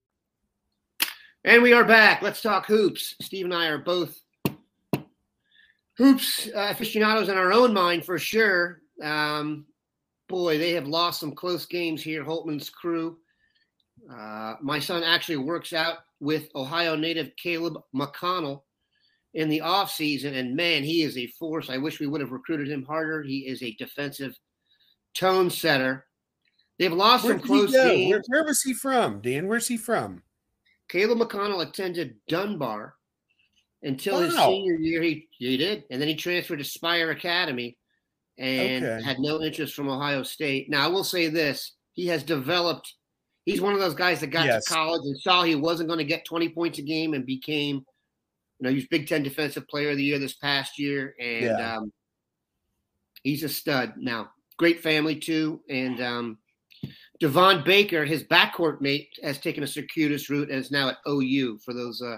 And 1.43 1.63
we 1.63 1.73
are 1.73 1.83
back. 1.83 2.21
Let's 2.21 2.41
talk 2.41 2.67
hoops. 2.67 3.15
Steve 3.19 3.45
and 3.45 3.53
I 3.53 3.65
are 3.67 3.79
both 3.79 4.21
hoops 5.97 6.47
uh, 6.55 6.67
aficionados 6.69 7.29
in 7.29 7.37
our 7.37 7.51
own 7.51 7.73
mind 7.73 8.05
for 8.05 8.19
sure. 8.19 8.81
Um, 9.01 9.65
boy, 10.29 10.59
they 10.59 10.73
have 10.73 10.87
lost 10.87 11.19
some 11.19 11.33
close 11.33 11.65
games 11.65 12.03
here. 12.03 12.23
Holtmann's 12.23 12.69
crew. 12.69 13.17
Uh, 14.11 14.53
my 14.61 14.77
son 14.77 15.03
actually 15.03 15.37
works 15.37 15.73
out 15.73 15.99
with 16.19 16.47
Ohio 16.53 16.95
native 16.95 17.31
Caleb 17.37 17.81
McConnell 17.95 18.61
in 19.33 19.49
the 19.49 19.61
offseason, 19.61 20.35
and 20.35 20.55
man, 20.55 20.83
he 20.83 21.01
is 21.01 21.17
a 21.17 21.25
force. 21.39 21.71
I 21.71 21.77
wish 21.77 21.99
we 21.99 22.05
would 22.05 22.21
have 22.21 22.31
recruited 22.31 22.67
him 22.67 22.83
harder. 22.83 23.23
He 23.23 23.47
is 23.47 23.63
a 23.63 23.73
defensive 23.79 24.37
tone 25.15 25.49
setter. 25.49 26.05
They've 26.77 26.93
lost 26.93 27.23
Where 27.23 27.39
some 27.39 27.47
close 27.47 27.71
games. 27.71 28.11
Where, 28.11 28.21
where 28.27 28.43
was 28.43 28.61
he 28.61 28.75
from, 28.75 29.21
Dan? 29.21 29.47
Where's 29.47 29.67
he 29.67 29.77
from? 29.77 30.21
Caleb 30.91 31.19
McConnell 31.19 31.65
attended 31.65 32.15
Dunbar 32.27 32.95
until 33.81 34.15
wow. 34.15 34.21
his 34.23 34.35
senior 34.35 34.75
year. 34.75 35.01
He, 35.01 35.27
he 35.31 35.55
did. 35.55 35.85
And 35.89 36.01
then 36.01 36.09
he 36.09 36.15
transferred 36.15 36.59
to 36.59 36.65
Spire 36.65 37.11
Academy 37.11 37.77
and 38.37 38.83
okay. 38.83 39.03
had 39.03 39.19
no 39.19 39.41
interest 39.41 39.73
from 39.73 39.89
Ohio 39.89 40.21
State. 40.23 40.69
Now, 40.69 40.83
I 40.83 40.87
will 40.87 41.05
say 41.05 41.29
this 41.29 41.75
he 41.93 42.07
has 42.07 42.23
developed, 42.23 42.93
he's 43.45 43.61
one 43.61 43.73
of 43.73 43.79
those 43.79 43.95
guys 43.95 44.19
that 44.19 44.27
got 44.27 44.45
yes. 44.45 44.65
to 44.65 44.73
college 44.73 45.01
and 45.05 45.17
saw 45.17 45.43
he 45.43 45.55
wasn't 45.55 45.87
going 45.87 45.99
to 45.99 46.05
get 46.05 46.25
20 46.25 46.49
points 46.49 46.79
a 46.79 46.81
game 46.81 47.13
and 47.13 47.25
became, 47.25 47.77
you 47.77 48.63
know, 48.63 48.69
he 48.69 48.75
was 48.75 48.87
Big 48.87 49.07
Ten 49.07 49.23
Defensive 49.23 49.67
Player 49.69 49.91
of 49.91 49.97
the 49.97 50.03
Year 50.03 50.19
this 50.19 50.35
past 50.35 50.77
year. 50.77 51.15
And 51.19 51.45
yeah. 51.45 51.77
um, 51.77 51.93
he's 53.23 53.43
a 53.43 53.49
stud. 53.49 53.93
Now, 53.97 54.31
great 54.57 54.81
family 54.81 55.15
too. 55.15 55.61
And 55.69 56.01
um, 56.01 56.37
Devon 57.21 57.63
Baker, 57.63 58.03
his 58.03 58.23
backcourt 58.23 58.81
mate, 58.81 59.09
has 59.23 59.37
taken 59.37 59.63
a 59.63 59.67
circuitous 59.67 60.27
route 60.29 60.49
and 60.49 60.59
is 60.59 60.71
now 60.71 60.89
at 60.89 60.97
OU 61.07 61.59
for 61.63 61.71
those 61.71 62.01
uh, 62.01 62.17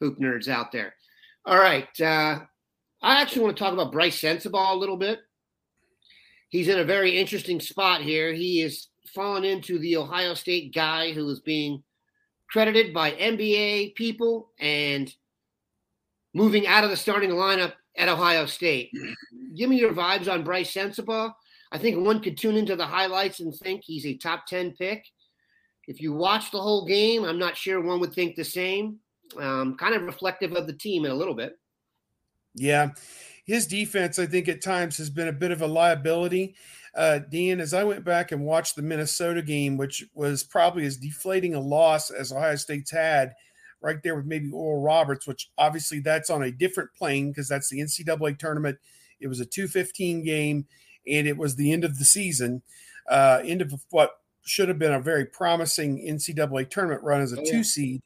hoop 0.00 0.20
nerds 0.20 0.46
out 0.46 0.70
there. 0.70 0.94
All 1.44 1.58
right. 1.58 1.88
Uh, 2.00 2.38
I 3.02 3.20
actually 3.20 3.42
want 3.42 3.56
to 3.56 3.62
talk 3.62 3.72
about 3.72 3.90
Brice 3.90 4.20
Sensabaugh 4.20 4.72
a 4.72 4.78
little 4.78 4.96
bit. 4.96 5.18
He's 6.50 6.68
in 6.68 6.78
a 6.78 6.84
very 6.84 7.18
interesting 7.18 7.60
spot 7.60 8.00
here. 8.00 8.32
He 8.32 8.62
is 8.62 8.86
fallen 9.12 9.44
into 9.44 9.80
the 9.80 9.96
Ohio 9.96 10.34
State 10.34 10.72
guy 10.72 11.12
who 11.12 11.28
is 11.30 11.40
being 11.40 11.82
credited 12.48 12.94
by 12.94 13.10
NBA 13.12 13.96
people 13.96 14.52
and 14.60 15.12
moving 16.32 16.66
out 16.66 16.84
of 16.84 16.90
the 16.90 16.96
starting 16.96 17.30
lineup 17.30 17.72
at 17.96 18.08
Ohio 18.08 18.46
State. 18.46 18.92
Give 19.56 19.68
me 19.68 19.80
your 19.80 19.92
vibes 19.92 20.32
on 20.32 20.44
Brice 20.44 20.72
Sensabaugh. 20.72 21.32
I 21.70 21.78
think 21.78 22.04
one 22.04 22.20
could 22.20 22.38
tune 22.38 22.56
into 22.56 22.76
the 22.76 22.86
highlights 22.86 23.40
and 23.40 23.54
think 23.54 23.82
he's 23.84 24.06
a 24.06 24.16
top 24.16 24.46
10 24.46 24.72
pick. 24.72 25.04
If 25.86 26.00
you 26.00 26.12
watch 26.12 26.50
the 26.50 26.60
whole 26.60 26.86
game, 26.86 27.24
I'm 27.24 27.38
not 27.38 27.56
sure 27.56 27.80
one 27.80 28.00
would 28.00 28.12
think 28.12 28.36
the 28.36 28.44
same. 28.44 28.98
Um, 29.38 29.76
kind 29.76 29.94
of 29.94 30.02
reflective 30.02 30.52
of 30.52 30.66
the 30.66 30.72
team 30.72 31.04
in 31.04 31.10
a 31.10 31.14
little 31.14 31.34
bit. 31.34 31.58
Yeah. 32.54 32.90
His 33.44 33.66
defense, 33.66 34.18
I 34.18 34.26
think, 34.26 34.48
at 34.48 34.62
times 34.62 34.98
has 34.98 35.10
been 35.10 35.28
a 35.28 35.32
bit 35.32 35.50
of 35.50 35.62
a 35.62 35.66
liability. 35.66 36.54
Uh, 36.94 37.20
Dean, 37.30 37.60
as 37.60 37.74
I 37.74 37.84
went 37.84 38.04
back 38.04 38.32
and 38.32 38.44
watched 38.44 38.76
the 38.76 38.82
Minnesota 38.82 39.42
game, 39.42 39.76
which 39.76 40.04
was 40.14 40.44
probably 40.44 40.84
as 40.84 40.96
deflating 40.96 41.54
a 41.54 41.60
loss 41.60 42.10
as 42.10 42.32
Ohio 42.32 42.56
State's 42.56 42.90
had, 42.90 43.34
right 43.80 44.02
there 44.02 44.16
with 44.16 44.26
maybe 44.26 44.50
Oral 44.50 44.82
Roberts, 44.82 45.26
which 45.26 45.50
obviously 45.56 46.00
that's 46.00 46.30
on 46.30 46.42
a 46.42 46.50
different 46.50 46.90
plane 46.96 47.30
because 47.30 47.48
that's 47.48 47.68
the 47.68 47.80
NCAA 47.80 48.38
tournament. 48.38 48.78
It 49.20 49.28
was 49.28 49.40
a 49.40 49.46
215 49.46 50.24
game 50.24 50.66
and 51.06 51.26
it 51.26 51.36
was 51.36 51.56
the 51.56 51.72
end 51.72 51.84
of 51.84 51.98
the 51.98 52.04
season, 52.04 52.62
uh, 53.08 53.40
end 53.44 53.62
of 53.62 53.74
what 53.90 54.20
should 54.42 54.68
have 54.68 54.78
been 54.78 54.92
a 54.92 55.00
very 55.00 55.24
promising 55.24 55.98
NCAA 55.98 56.70
tournament 56.70 57.02
run 57.02 57.20
as 57.20 57.32
a 57.32 57.40
oh, 57.40 57.44
two 57.44 57.62
seed. 57.62 58.02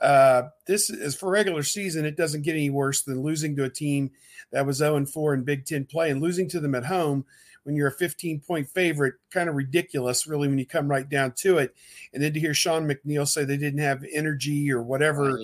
Uh, 0.00 0.48
this 0.66 0.90
is 0.90 1.14
for 1.14 1.30
regular 1.30 1.62
season. 1.62 2.04
It 2.04 2.16
doesn't 2.16 2.42
get 2.42 2.56
any 2.56 2.70
worse 2.70 3.02
than 3.02 3.22
losing 3.22 3.54
to 3.56 3.64
a 3.64 3.70
team 3.70 4.10
that 4.50 4.66
was 4.66 4.78
0 4.78 5.06
4 5.06 5.34
in 5.34 5.44
Big 5.44 5.64
Ten 5.64 5.84
play 5.84 6.10
and 6.10 6.20
losing 6.20 6.48
to 6.50 6.60
them 6.60 6.74
at 6.74 6.86
home 6.86 7.24
when 7.64 7.76
you're 7.76 7.88
a 7.88 7.92
15 7.92 8.40
point 8.40 8.68
favorite. 8.68 9.14
Kind 9.30 9.48
of 9.48 9.54
ridiculous, 9.54 10.26
really, 10.26 10.48
when 10.48 10.58
you 10.58 10.66
come 10.66 10.88
right 10.88 11.08
down 11.08 11.32
to 11.38 11.58
it. 11.58 11.74
And 12.12 12.22
then 12.22 12.32
to 12.32 12.40
hear 12.40 12.54
Sean 12.54 12.88
McNeil 12.88 13.28
say 13.28 13.44
they 13.44 13.56
didn't 13.56 13.80
have 13.80 14.04
energy 14.12 14.72
or 14.72 14.82
whatever, 14.82 15.38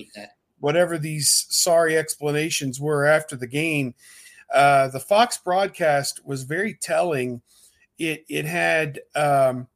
whatever 0.59 0.99
these 0.99 1.47
sorry 1.51 1.97
explanations 1.97 2.81
were 2.81 3.07
after 3.07 3.37
the 3.37 3.47
game. 3.47 3.95
Uh, 4.53 4.89
the 4.89 5.01
Fox 5.01 5.39
broadcast 5.39 6.25
was 6.25 6.43
very 6.43 6.75
telling. 6.75 7.43
It 7.99 8.25
it 8.29 8.45
had 8.45 9.01
um, 9.15 9.67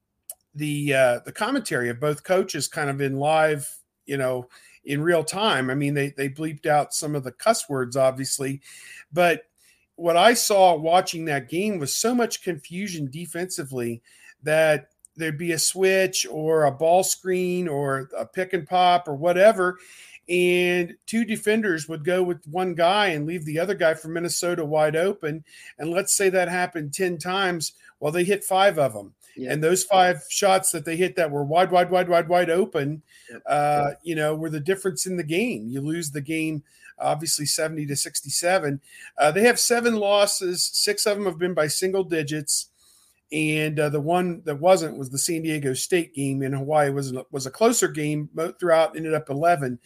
the 0.54 0.94
uh, 0.94 1.20
the 1.24 1.32
commentary 1.32 1.88
of 1.88 2.00
both 2.00 2.24
coaches 2.24 2.68
kind 2.68 2.90
of 2.90 3.00
in 3.00 3.16
live, 3.16 3.68
you 4.06 4.16
know, 4.16 4.48
in 4.84 5.02
real 5.02 5.24
time. 5.24 5.70
I 5.70 5.74
mean, 5.74 5.94
they 5.94 6.10
they 6.10 6.28
bleeped 6.28 6.66
out 6.66 6.94
some 6.94 7.14
of 7.14 7.24
the 7.24 7.32
cuss 7.32 7.68
words, 7.68 7.96
obviously, 7.96 8.60
but 9.12 9.42
what 9.96 10.16
I 10.16 10.34
saw 10.34 10.74
watching 10.74 11.26
that 11.26 11.48
game 11.48 11.78
was 11.78 11.94
so 11.94 12.14
much 12.14 12.42
confusion 12.42 13.10
defensively 13.10 14.02
that 14.42 14.88
there'd 15.16 15.38
be 15.38 15.52
a 15.52 15.58
switch 15.58 16.26
or 16.30 16.64
a 16.64 16.72
ball 16.72 17.04
screen 17.04 17.68
or 17.68 18.08
a 18.16 18.24
pick 18.24 18.52
and 18.52 18.66
pop 18.66 19.06
or 19.06 19.14
whatever 19.14 19.78
and 20.28 20.94
two 21.06 21.24
defenders 21.24 21.88
would 21.88 22.04
go 22.04 22.22
with 22.22 22.46
one 22.46 22.74
guy 22.74 23.08
and 23.08 23.26
leave 23.26 23.44
the 23.44 23.58
other 23.58 23.74
guy 23.74 23.94
from 23.94 24.12
Minnesota 24.12 24.64
wide 24.64 24.96
open. 24.96 25.44
And 25.78 25.90
let's 25.90 26.14
say 26.14 26.28
that 26.30 26.48
happened 26.48 26.94
10 26.94 27.18
times. 27.18 27.72
Well, 28.00 28.12
they 28.12 28.24
hit 28.24 28.44
five 28.44 28.78
of 28.78 28.94
them. 28.94 29.14
Yeah. 29.36 29.52
And 29.52 29.64
those 29.64 29.82
five 29.84 30.22
shots 30.28 30.70
that 30.72 30.84
they 30.84 30.96
hit 30.96 31.16
that 31.16 31.30
were 31.30 31.44
wide, 31.44 31.70
wide, 31.70 31.90
wide, 31.90 32.08
wide, 32.08 32.28
wide 32.28 32.50
open, 32.50 33.02
uh, 33.46 33.92
you 34.02 34.14
know, 34.14 34.34
were 34.34 34.50
the 34.50 34.60
difference 34.60 35.06
in 35.06 35.16
the 35.16 35.24
game. 35.24 35.68
You 35.68 35.80
lose 35.80 36.10
the 36.10 36.20
game, 36.20 36.62
obviously 36.98 37.46
70 37.46 37.86
to 37.86 37.96
67. 37.96 38.80
Uh, 39.18 39.30
they 39.32 39.42
have 39.42 39.58
seven 39.58 39.96
losses. 39.96 40.62
Six 40.64 41.06
of 41.06 41.16
them 41.16 41.26
have 41.26 41.38
been 41.38 41.54
by 41.54 41.66
single 41.66 42.04
digits. 42.04 42.68
And 43.32 43.80
uh, 43.80 43.88
the 43.88 44.00
one 44.00 44.42
that 44.44 44.60
wasn't 44.60 44.98
was 44.98 45.08
the 45.08 45.18
San 45.18 45.42
Diego 45.42 45.72
State 45.72 46.14
game 46.14 46.42
in 46.42 46.52
Hawaii 46.52 46.90
was 46.90 47.14
was 47.30 47.46
a 47.46 47.50
closer 47.50 47.88
game 47.88 48.28
throughout. 48.58 48.96
Ended 48.96 49.14
up 49.14 49.30
11. 49.30 49.78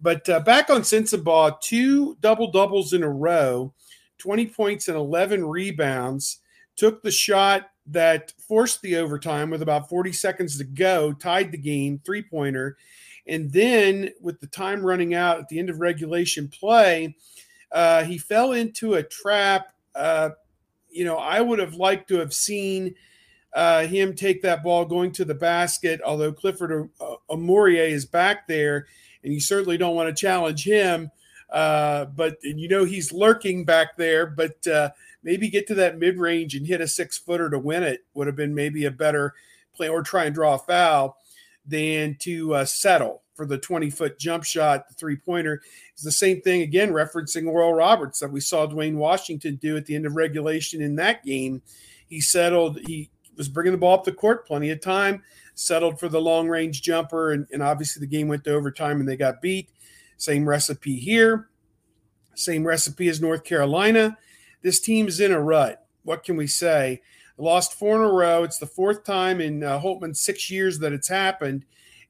But 0.00 0.28
uh, 0.28 0.40
back 0.40 0.70
on 0.70 0.82
Sensabaugh, 0.82 1.60
two 1.60 2.16
double 2.20 2.50
doubles 2.50 2.92
in 2.92 3.02
a 3.02 3.08
row, 3.08 3.72
20 4.18 4.46
points 4.46 4.88
and 4.88 4.96
11 4.96 5.46
rebounds. 5.46 6.40
Took 6.76 7.02
the 7.02 7.10
shot 7.10 7.70
that 7.86 8.32
forced 8.38 8.82
the 8.82 8.96
overtime 8.96 9.50
with 9.50 9.62
about 9.62 9.88
40 9.88 10.12
seconds 10.12 10.58
to 10.58 10.64
go, 10.64 11.12
tied 11.12 11.52
the 11.52 11.58
game, 11.58 12.00
three 12.04 12.22
pointer. 12.22 12.76
And 13.26 13.50
then 13.50 14.10
with 14.20 14.40
the 14.40 14.46
time 14.46 14.84
running 14.84 15.14
out 15.14 15.38
at 15.38 15.48
the 15.48 15.58
end 15.58 15.70
of 15.70 15.80
regulation 15.80 16.48
play, 16.48 17.16
uh, 17.72 18.04
he 18.04 18.18
fell 18.18 18.52
into 18.52 18.94
a 18.94 19.02
trap. 19.02 19.72
You 20.90 21.04
know, 21.04 21.16
I 21.16 21.40
would 21.40 21.58
have 21.58 21.74
liked 21.74 22.08
to 22.08 22.18
have 22.18 22.32
seen 22.32 22.94
uh, 23.52 23.86
him 23.86 24.14
take 24.14 24.42
that 24.42 24.62
ball 24.62 24.84
going 24.84 25.12
to 25.12 25.24
the 25.24 25.34
basket, 25.34 26.00
although 26.04 26.32
Clifford 26.32 26.90
Omoruyi 27.30 27.88
is 27.88 28.04
back 28.04 28.46
there 28.46 28.86
and 29.26 29.34
you 29.34 29.40
certainly 29.40 29.76
don't 29.76 29.96
want 29.96 30.08
to 30.08 30.20
challenge 30.20 30.64
him. 30.64 31.10
Uh, 31.50 32.06
but 32.06 32.38
you 32.42 32.68
know 32.68 32.84
he's 32.84 33.12
lurking 33.12 33.64
back 33.64 33.96
there. 33.96 34.26
But 34.26 34.66
uh, 34.66 34.90
maybe 35.22 35.48
get 35.48 35.66
to 35.68 35.74
that 35.74 35.98
mid 35.98 36.18
range 36.18 36.54
and 36.54 36.66
hit 36.66 36.80
a 36.80 36.88
six 36.88 37.18
footer 37.18 37.50
to 37.50 37.58
win 37.58 37.82
it 37.82 38.04
would 38.14 38.26
have 38.26 38.36
been 38.36 38.54
maybe 38.54 38.84
a 38.84 38.90
better 38.90 39.34
play, 39.74 39.88
or 39.88 40.02
try 40.02 40.24
and 40.24 40.34
draw 40.34 40.54
a 40.54 40.58
foul 40.58 41.18
than 41.66 42.16
to 42.20 42.54
uh, 42.54 42.64
settle 42.64 43.22
for 43.36 43.46
the 43.46 43.58
20 43.58 43.90
foot 43.90 44.18
jump 44.18 44.44
shot, 44.44 44.88
the 44.88 44.94
three 44.94 45.16
pointer. 45.16 45.62
It's 45.92 46.02
the 46.02 46.10
same 46.10 46.40
thing 46.40 46.62
again, 46.62 46.90
referencing 46.90 47.46
Oral 47.46 47.74
Roberts 47.74 48.18
that 48.20 48.32
we 48.32 48.40
saw 48.40 48.66
Duane 48.66 48.98
Washington 48.98 49.56
do 49.56 49.76
at 49.76 49.86
the 49.86 49.94
end 49.94 50.06
of 50.06 50.16
regulation 50.16 50.82
in 50.82 50.96
that 50.96 51.24
game. 51.24 51.62
He 52.08 52.20
settled, 52.20 52.78
he 52.86 53.10
was 53.36 53.48
bringing 53.48 53.72
the 53.72 53.78
ball 53.78 53.94
up 53.94 54.04
the 54.04 54.12
court 54.12 54.46
plenty 54.46 54.70
of 54.70 54.80
time 54.80 55.22
settled 55.56 55.98
for 55.98 56.08
the 56.08 56.20
long 56.20 56.48
range 56.48 56.82
jumper, 56.82 57.32
and, 57.32 57.46
and 57.52 57.62
obviously 57.62 58.00
the 58.00 58.06
game 58.06 58.28
went 58.28 58.44
to 58.44 58.52
overtime 58.52 59.00
and 59.00 59.08
they 59.08 59.16
got 59.16 59.42
beat. 59.42 59.70
Same 60.18 60.48
recipe 60.48 60.96
here, 60.96 61.48
same 62.34 62.64
recipe 62.64 63.08
as 63.08 63.20
North 63.20 63.42
Carolina. 63.42 64.16
This 64.62 64.78
team's 64.78 65.18
in 65.18 65.32
a 65.32 65.40
rut. 65.40 65.84
What 66.04 66.24
can 66.24 66.36
we 66.36 66.46
say? 66.46 67.02
Lost 67.38 67.74
four 67.74 67.96
in 67.96 68.02
a 68.02 68.12
row. 68.12 68.44
It's 68.44 68.58
the 68.58 68.66
fourth 68.66 69.04
time 69.04 69.40
in 69.40 69.62
uh, 69.62 69.80
Holtmann's 69.80 70.20
six 70.20 70.50
years 70.50 70.78
that 70.78 70.92
it's 70.92 71.08
happened, 71.08 71.64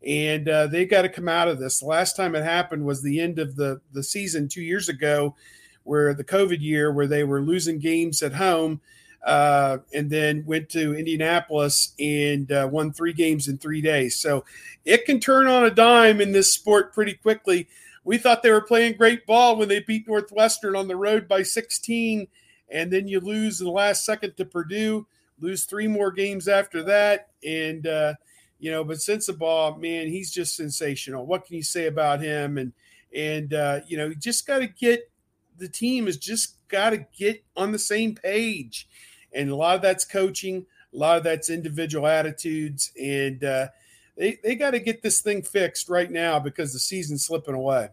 and 0.06 0.48
uh, 0.48 0.68
they 0.68 0.86
got 0.86 1.02
to 1.02 1.08
come 1.08 1.28
out 1.28 1.48
of 1.48 1.58
this. 1.58 1.80
The 1.80 1.86
last 1.86 2.16
time 2.16 2.34
it 2.34 2.44
happened 2.44 2.84
was 2.84 3.02
the 3.02 3.20
end 3.20 3.38
of 3.38 3.56
the 3.56 3.80
the 3.92 4.02
season 4.02 4.48
two 4.48 4.62
years 4.62 4.88
ago, 4.88 5.34
where 5.82 6.14
the 6.14 6.24
COVID 6.24 6.60
year, 6.60 6.92
where 6.92 7.06
they 7.06 7.24
were 7.24 7.42
losing 7.42 7.78
games 7.78 8.22
at 8.22 8.34
home 8.34 8.80
uh, 9.26 9.78
and 9.92 10.08
then 10.08 10.44
went 10.46 10.68
to 10.70 10.94
Indianapolis 10.96 11.92
and 11.98 12.50
uh, 12.52 12.68
won 12.70 12.92
three 12.92 13.12
games 13.12 13.48
in 13.48 13.58
three 13.58 13.82
days. 13.82 14.16
So 14.16 14.44
it 14.84 15.04
can 15.04 15.18
turn 15.18 15.48
on 15.48 15.64
a 15.64 15.70
dime 15.70 16.20
in 16.20 16.30
this 16.30 16.54
sport 16.54 16.94
pretty 16.94 17.14
quickly. 17.14 17.66
We 18.04 18.18
thought 18.18 18.44
they 18.44 18.52
were 18.52 18.60
playing 18.60 18.96
great 18.96 19.26
ball 19.26 19.56
when 19.56 19.68
they 19.68 19.80
beat 19.80 20.06
Northwestern 20.06 20.76
on 20.76 20.86
the 20.86 20.94
road 20.94 21.26
by 21.26 21.42
16, 21.42 22.28
and 22.70 22.92
then 22.92 23.08
you 23.08 23.18
lose 23.18 23.60
in 23.60 23.66
the 23.66 23.72
last 23.72 24.04
second 24.04 24.36
to 24.36 24.44
Purdue, 24.44 25.08
lose 25.40 25.64
three 25.64 25.88
more 25.88 26.12
games 26.12 26.46
after 26.46 26.84
that, 26.84 27.30
and 27.44 27.88
uh, 27.88 28.14
you 28.58 28.70
know. 28.70 28.84
But 28.84 28.98
Sensabaugh, 28.98 29.78
man, 29.80 30.08
he's 30.08 30.30
just 30.30 30.56
sensational. 30.56 31.26
What 31.26 31.44
can 31.44 31.56
you 31.56 31.62
say 31.62 31.86
about 31.86 32.20
him? 32.20 32.58
And 32.58 32.72
and 33.14 33.54
uh, 33.54 33.80
you 33.86 33.96
know, 33.96 34.06
you 34.06 34.14
just 34.14 34.46
got 34.46 34.58
to 34.58 34.66
get 34.66 35.10
the 35.58 35.68
team 35.68 36.06
has 36.06 36.16
just 36.16 36.56
got 36.68 36.90
to 36.90 37.06
get 37.16 37.42
on 37.56 37.72
the 37.72 37.78
same 37.78 38.14
page 38.14 38.88
and 39.36 39.50
a 39.50 39.56
lot 39.56 39.76
of 39.76 39.82
that's 39.82 40.04
coaching, 40.04 40.66
a 40.92 40.96
lot 40.96 41.18
of 41.18 41.24
that's 41.24 41.50
individual 41.50 42.06
attitudes, 42.06 42.90
and 43.00 43.44
uh, 43.44 43.68
they 44.16 44.38
they 44.42 44.54
got 44.54 44.70
to 44.72 44.80
get 44.80 45.02
this 45.02 45.20
thing 45.20 45.42
fixed 45.42 45.88
right 45.88 46.10
now 46.10 46.38
because 46.40 46.72
the 46.72 46.78
season's 46.78 47.24
slipping 47.24 47.54
away. 47.54 47.90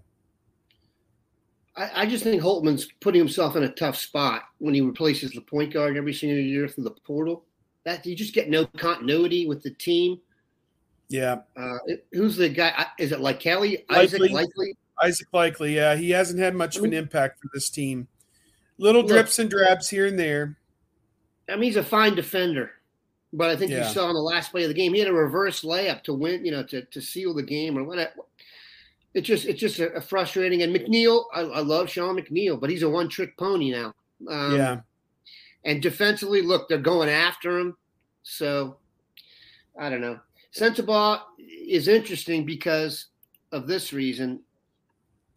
I, 1.75 2.03
I, 2.03 2.05
just 2.05 2.23
think 2.23 2.41
Holtmann's 2.41 2.87
putting 3.01 3.19
himself 3.19 3.55
in 3.55 3.63
a 3.63 3.69
tough 3.69 3.97
spot 3.97 4.43
when 4.59 4.75
he 4.75 4.81
replaces 4.81 5.31
the 5.31 5.41
point 5.41 5.73
guard 5.73 5.97
every 5.97 6.13
single 6.13 6.37
year 6.37 6.67
through 6.67 6.83
the 6.83 6.91
portal. 6.91 7.45
That 7.83 8.05
you 8.05 8.15
just 8.15 8.33
get 8.33 8.49
no 8.49 8.65
continuity 8.77 9.47
with 9.47 9.63
the 9.63 9.71
team. 9.71 10.19
Yeah. 11.13 11.41
Uh, 11.55 11.77
who's 12.11 12.37
the 12.37 12.49
guy? 12.49 12.87
Is 12.97 13.11
it 13.11 13.19
like 13.19 13.39
Kelly 13.39 13.85
Isaac 13.87 14.19
Likely? 14.31 14.75
Isaac 14.99 15.27
Likely, 15.31 15.75
Yeah, 15.75 15.95
he 15.95 16.09
hasn't 16.09 16.39
had 16.39 16.55
much 16.55 16.75
of 16.75 16.83
an 16.85 16.91
impact 16.91 17.39
for 17.39 17.49
this 17.53 17.69
team. 17.69 18.07
Little 18.79 19.01
Look, 19.01 19.11
drips 19.11 19.37
and 19.37 19.47
drabs 19.47 19.87
here 19.87 20.07
and 20.07 20.17
there. 20.17 20.57
I 21.47 21.53
mean, 21.53 21.65
he's 21.65 21.75
a 21.75 21.83
fine 21.83 22.15
defender, 22.15 22.71
but 23.31 23.51
I 23.51 23.55
think 23.55 23.69
yeah. 23.69 23.87
you 23.87 23.93
saw 23.93 24.09
in 24.09 24.15
the 24.15 24.21
last 24.21 24.49
play 24.49 24.63
of 24.63 24.69
the 24.69 24.73
game, 24.73 24.91
he 24.91 25.01
had 25.01 25.07
a 25.07 25.13
reverse 25.13 25.61
layup 25.61 26.01
to 26.05 26.15
win, 26.15 26.43
you 26.43 26.51
know, 26.51 26.63
to, 26.63 26.81
to 26.81 26.99
seal 26.99 27.35
the 27.35 27.43
game 27.43 27.77
or 27.77 27.83
whatever. 27.83 28.13
It's 29.13 29.27
just 29.27 29.45
it's 29.45 29.59
just 29.59 29.77
a, 29.77 29.93
a 29.93 30.01
frustrating. 30.01 30.63
And 30.63 30.75
McNeil, 30.75 31.25
I, 31.31 31.41
I, 31.41 31.59
love 31.59 31.91
Sean 31.91 32.17
McNeil, 32.17 32.59
but 32.59 32.71
he's 32.71 32.81
a 32.81 32.89
one 32.89 33.07
trick 33.07 33.37
pony 33.37 33.71
now. 33.71 33.93
Um, 34.27 34.55
yeah. 34.55 34.79
And 35.63 35.79
defensively, 35.79 36.41
look, 36.41 36.67
they're 36.67 36.79
going 36.79 37.09
after 37.09 37.59
him. 37.59 37.77
So 38.23 38.77
I 39.77 39.91
don't 39.91 40.01
know. 40.01 40.19
Sensabaugh 40.55 41.21
is 41.39 41.87
interesting 41.87 42.45
because 42.45 43.07
of 43.51 43.67
this 43.67 43.91
reason. 43.91 44.41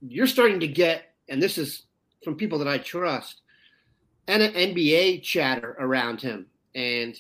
You're 0.03 0.27
starting 0.27 0.61
to 0.61 0.69
get, 0.69 1.15
and 1.29 1.43
this 1.43 1.57
is 1.57 1.85
from 2.23 2.37
people 2.37 2.59
that 2.59 2.69
I 2.69 2.79
trust, 2.79 3.41
and 4.29 4.43
an 4.43 4.53
NBA 4.53 5.23
chatter 5.23 5.77
around 5.79 6.21
him. 6.21 6.47
And 6.75 7.19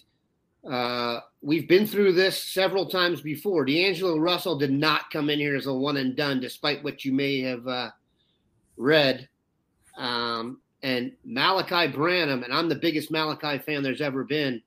uh, 0.69 1.21
we've 1.41 1.69
been 1.69 1.87
through 1.87 2.13
this 2.13 2.43
several 2.43 2.87
times 2.87 3.23
before. 3.23 3.65
D'Angelo 3.65 4.19
Russell 4.19 4.59
did 4.59 4.73
not 4.73 5.11
come 5.11 5.31
in 5.31 5.39
here 5.39 5.57
as 5.57 5.67
a 5.67 5.73
one 5.73 5.97
and 5.97 6.17
done, 6.17 6.41
despite 6.41 6.85
what 6.85 7.05
you 7.05 7.13
may 7.13 7.41
have 7.41 7.67
uh, 7.67 7.91
read. 8.77 9.29
Um, 9.97 10.61
and 10.83 11.13
Malachi 11.25 11.91
Branham, 11.91 12.43
and 12.43 12.53
I'm 12.53 12.69
the 12.69 12.75
biggest 12.75 13.11
Malachi 13.11 13.59
fan 13.59 13.83
there's 13.83 14.03
ever 14.03 14.25
been. 14.25 14.61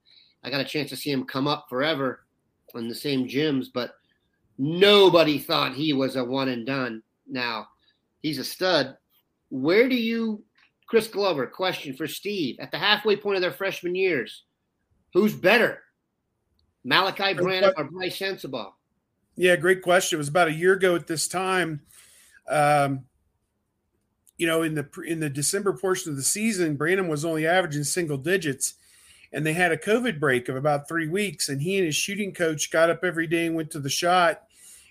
I 0.43 0.49
got 0.49 0.61
a 0.61 0.65
chance 0.65 0.89
to 0.89 0.95
see 0.95 1.11
him 1.11 1.25
come 1.25 1.47
up 1.47 1.67
forever 1.69 2.21
in 2.75 2.87
the 2.87 2.95
same 2.95 3.27
gyms, 3.27 3.67
but 3.73 3.95
nobody 4.57 5.39
thought 5.39 5.73
he 5.73 5.93
was 5.93 6.15
a 6.15 6.23
one 6.23 6.49
and 6.49 6.65
done. 6.65 7.01
Now 7.27 7.67
he's 8.21 8.39
a 8.39 8.43
stud. 8.43 8.97
Where 9.49 9.89
do 9.89 9.95
you, 9.95 10.43
Chris 10.87 11.07
Glover, 11.07 11.47
question 11.47 11.95
for 11.95 12.07
Steve 12.07 12.57
at 12.59 12.71
the 12.71 12.77
halfway 12.77 13.15
point 13.15 13.37
of 13.37 13.41
their 13.41 13.51
freshman 13.51 13.95
years? 13.95 14.43
Who's 15.13 15.33
better, 15.33 15.81
Malachi 16.83 17.33
Branham 17.33 17.73
or 17.77 17.85
Brice 17.85 18.19
Sensabaugh? 18.19 18.73
Yeah, 19.35 19.55
great 19.55 19.81
question. 19.81 20.17
It 20.17 20.19
was 20.19 20.27
about 20.27 20.49
a 20.49 20.53
year 20.53 20.73
ago 20.73 20.95
at 20.95 21.07
this 21.07 21.27
time. 21.27 21.81
Um, 22.49 23.05
you 24.37 24.47
know, 24.47 24.63
in 24.63 24.75
the 24.75 24.87
in 25.05 25.19
the 25.19 25.29
December 25.29 25.73
portion 25.73 26.11
of 26.11 26.17
the 26.17 26.23
season, 26.23 26.75
Branham 26.75 27.07
was 27.07 27.25
only 27.25 27.45
averaging 27.45 27.83
single 27.83 28.17
digits, 28.17 28.75
and 29.31 29.45
they 29.45 29.53
had 29.53 29.71
a 29.71 29.77
COVID 29.77 30.19
break 30.19 30.49
of 30.49 30.55
about 30.55 30.87
three 30.87 31.07
weeks. 31.07 31.49
And 31.49 31.61
he 31.61 31.77
and 31.77 31.85
his 31.85 31.95
shooting 31.95 32.33
coach 32.33 32.71
got 32.71 32.89
up 32.89 33.03
every 33.03 33.27
day 33.27 33.45
and 33.45 33.55
went 33.55 33.71
to 33.71 33.79
the 33.79 33.89
shot, 33.89 34.43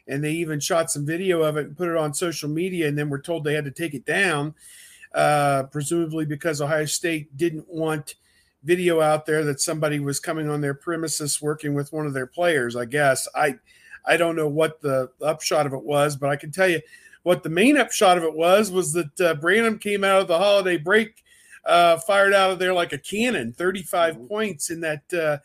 and 0.07 0.23
they 0.23 0.33
even 0.33 0.61
shot 0.61 0.91
some 0.91 1.05
video 1.07 1.43
of 1.43 1.57
it 1.57 1.67
and 1.67 1.77
put 1.77 1.89
it 1.89 1.97
on 1.97 2.15
social 2.15 2.49
media. 2.49 2.89
And 2.89 2.97
then 2.97 3.09
were 3.09 3.21
told 3.21 3.45
they 3.45 3.55
had 3.55 3.65
to 3.65 3.71
take 3.71 3.95
it 3.95 4.05
down, 4.05 4.55
uh, 5.15 5.65
presumably 5.65 6.25
because 6.25 6.61
Ohio 6.61 6.85
State 6.85 7.37
didn't 7.37 7.69
want 7.69 8.15
video 8.65 9.01
out 9.01 9.25
there 9.25 9.45
that 9.45 9.61
somebody 9.61 10.01
was 10.01 10.21
coming 10.21 10.49
on 10.49 10.61
their 10.61 10.75
premises 10.75 11.41
working 11.41 11.75
with 11.75 11.93
one 11.93 12.07
of 12.07 12.15
their 12.15 12.27
players. 12.27 12.77
I 12.77 12.85
guess 12.85 13.29
I 13.35 13.57
I 14.05 14.17
don't 14.17 14.37
know 14.37 14.49
what 14.49 14.81
the 14.81 15.11
upshot 15.23 15.67
of 15.67 15.75
it 15.75 15.85
was, 15.85 16.17
but 16.17 16.31
I 16.31 16.37
can 16.37 16.51
tell 16.51 16.69
you 16.69 16.81
what 17.23 17.43
the 17.43 17.51
main 17.51 17.77
upshot 17.77 18.17
of 18.17 18.25
it 18.25 18.35
was 18.35 18.71
was 18.71 18.93
that 18.93 19.21
uh, 19.21 19.35
Branham 19.35 19.79
came 19.79 20.03
out 20.03 20.21
of 20.21 20.29
the 20.29 20.39
holiday 20.39 20.77
break, 20.77 21.23
uh, 21.69 21.99
fired 21.99 22.35
out 22.35 22.51
of 22.51 22.59
there 22.59 22.73
like 22.73 22.93
a 22.93 22.99
cannon, 22.99 23.53
35 23.53 24.15
mm-hmm. 24.15 24.27
points 24.27 24.71
in 24.71 24.81
that 24.81 25.13
uh, 25.13 25.39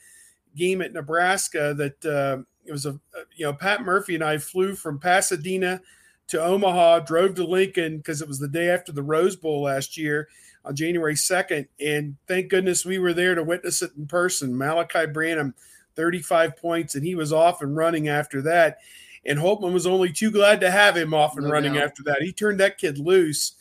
game 0.56 0.82
at 0.82 0.94
Nebraska. 0.94 1.76
That 1.78 2.06
uh, 2.06 2.44
it 2.66 2.72
was 2.72 2.86
a 2.86 3.00
you 3.36 3.46
know 3.46 3.54
Pat 3.54 3.84
Murphy 3.84 4.16
and 4.16 4.24
I 4.24 4.38
flew 4.38 4.74
from 4.74 5.00
Pasadena 5.00 5.82
to 6.28 6.42
Omaha, 6.42 7.00
drove 7.00 7.36
to 7.36 7.44
Lincoln 7.44 7.98
because 7.98 8.22
it 8.22 8.28
was 8.28 8.40
the 8.40 8.48
day 8.48 8.70
after 8.70 8.92
the 8.92 9.04
Rose 9.04 9.36
Bowl 9.36 9.64
last 9.64 9.98
year 9.98 10.30
on 10.66 10.76
January 10.76 11.16
2nd. 11.16 11.68
And 11.80 12.16
thank 12.28 12.50
goodness 12.50 12.86
we 12.86 12.98
were 12.98 13.14
there 13.14 13.36
to 13.36 13.44
witness 13.44 13.82
it 13.82 13.92
in 13.98 14.08
person. 14.08 14.58
Malachi 14.58 15.06
Branham, 15.06 15.54
35 15.96 16.56
points, 16.56 16.96
and 16.96 17.06
he 17.06 17.16
was 17.16 17.34
off 17.34 17.62
and 17.62 17.76
running 17.76 18.08
after 18.08 18.42
that. 18.44 18.80
And 19.26 19.40
Holtmann 19.40 19.74
was 19.74 19.88
only 19.88 20.12
too 20.12 20.32
glad 20.32 20.62
to 20.62 20.72
have 20.72 20.98
him 20.98 21.14
off 21.14 21.36
and 21.36 21.46
no 21.46 21.52
running 21.52 21.74
doubt. 21.74 21.84
after 21.84 22.04
that. 22.04 22.22
He 22.22 22.32
turned 22.32 22.60
that 22.60 22.78
kid 22.78 22.98
loose. 22.98 23.54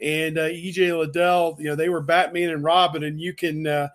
And 0.00 0.38
uh, 0.38 0.42
EJ 0.42 0.96
Liddell, 0.96 1.56
you 1.58 1.66
know, 1.66 1.74
they 1.74 1.88
were 1.88 2.00
Batman 2.00 2.50
and 2.50 2.62
Robin, 2.62 3.02
and 3.04 3.20
you 3.20 3.32
can 3.32 3.66
uh, 3.66 3.88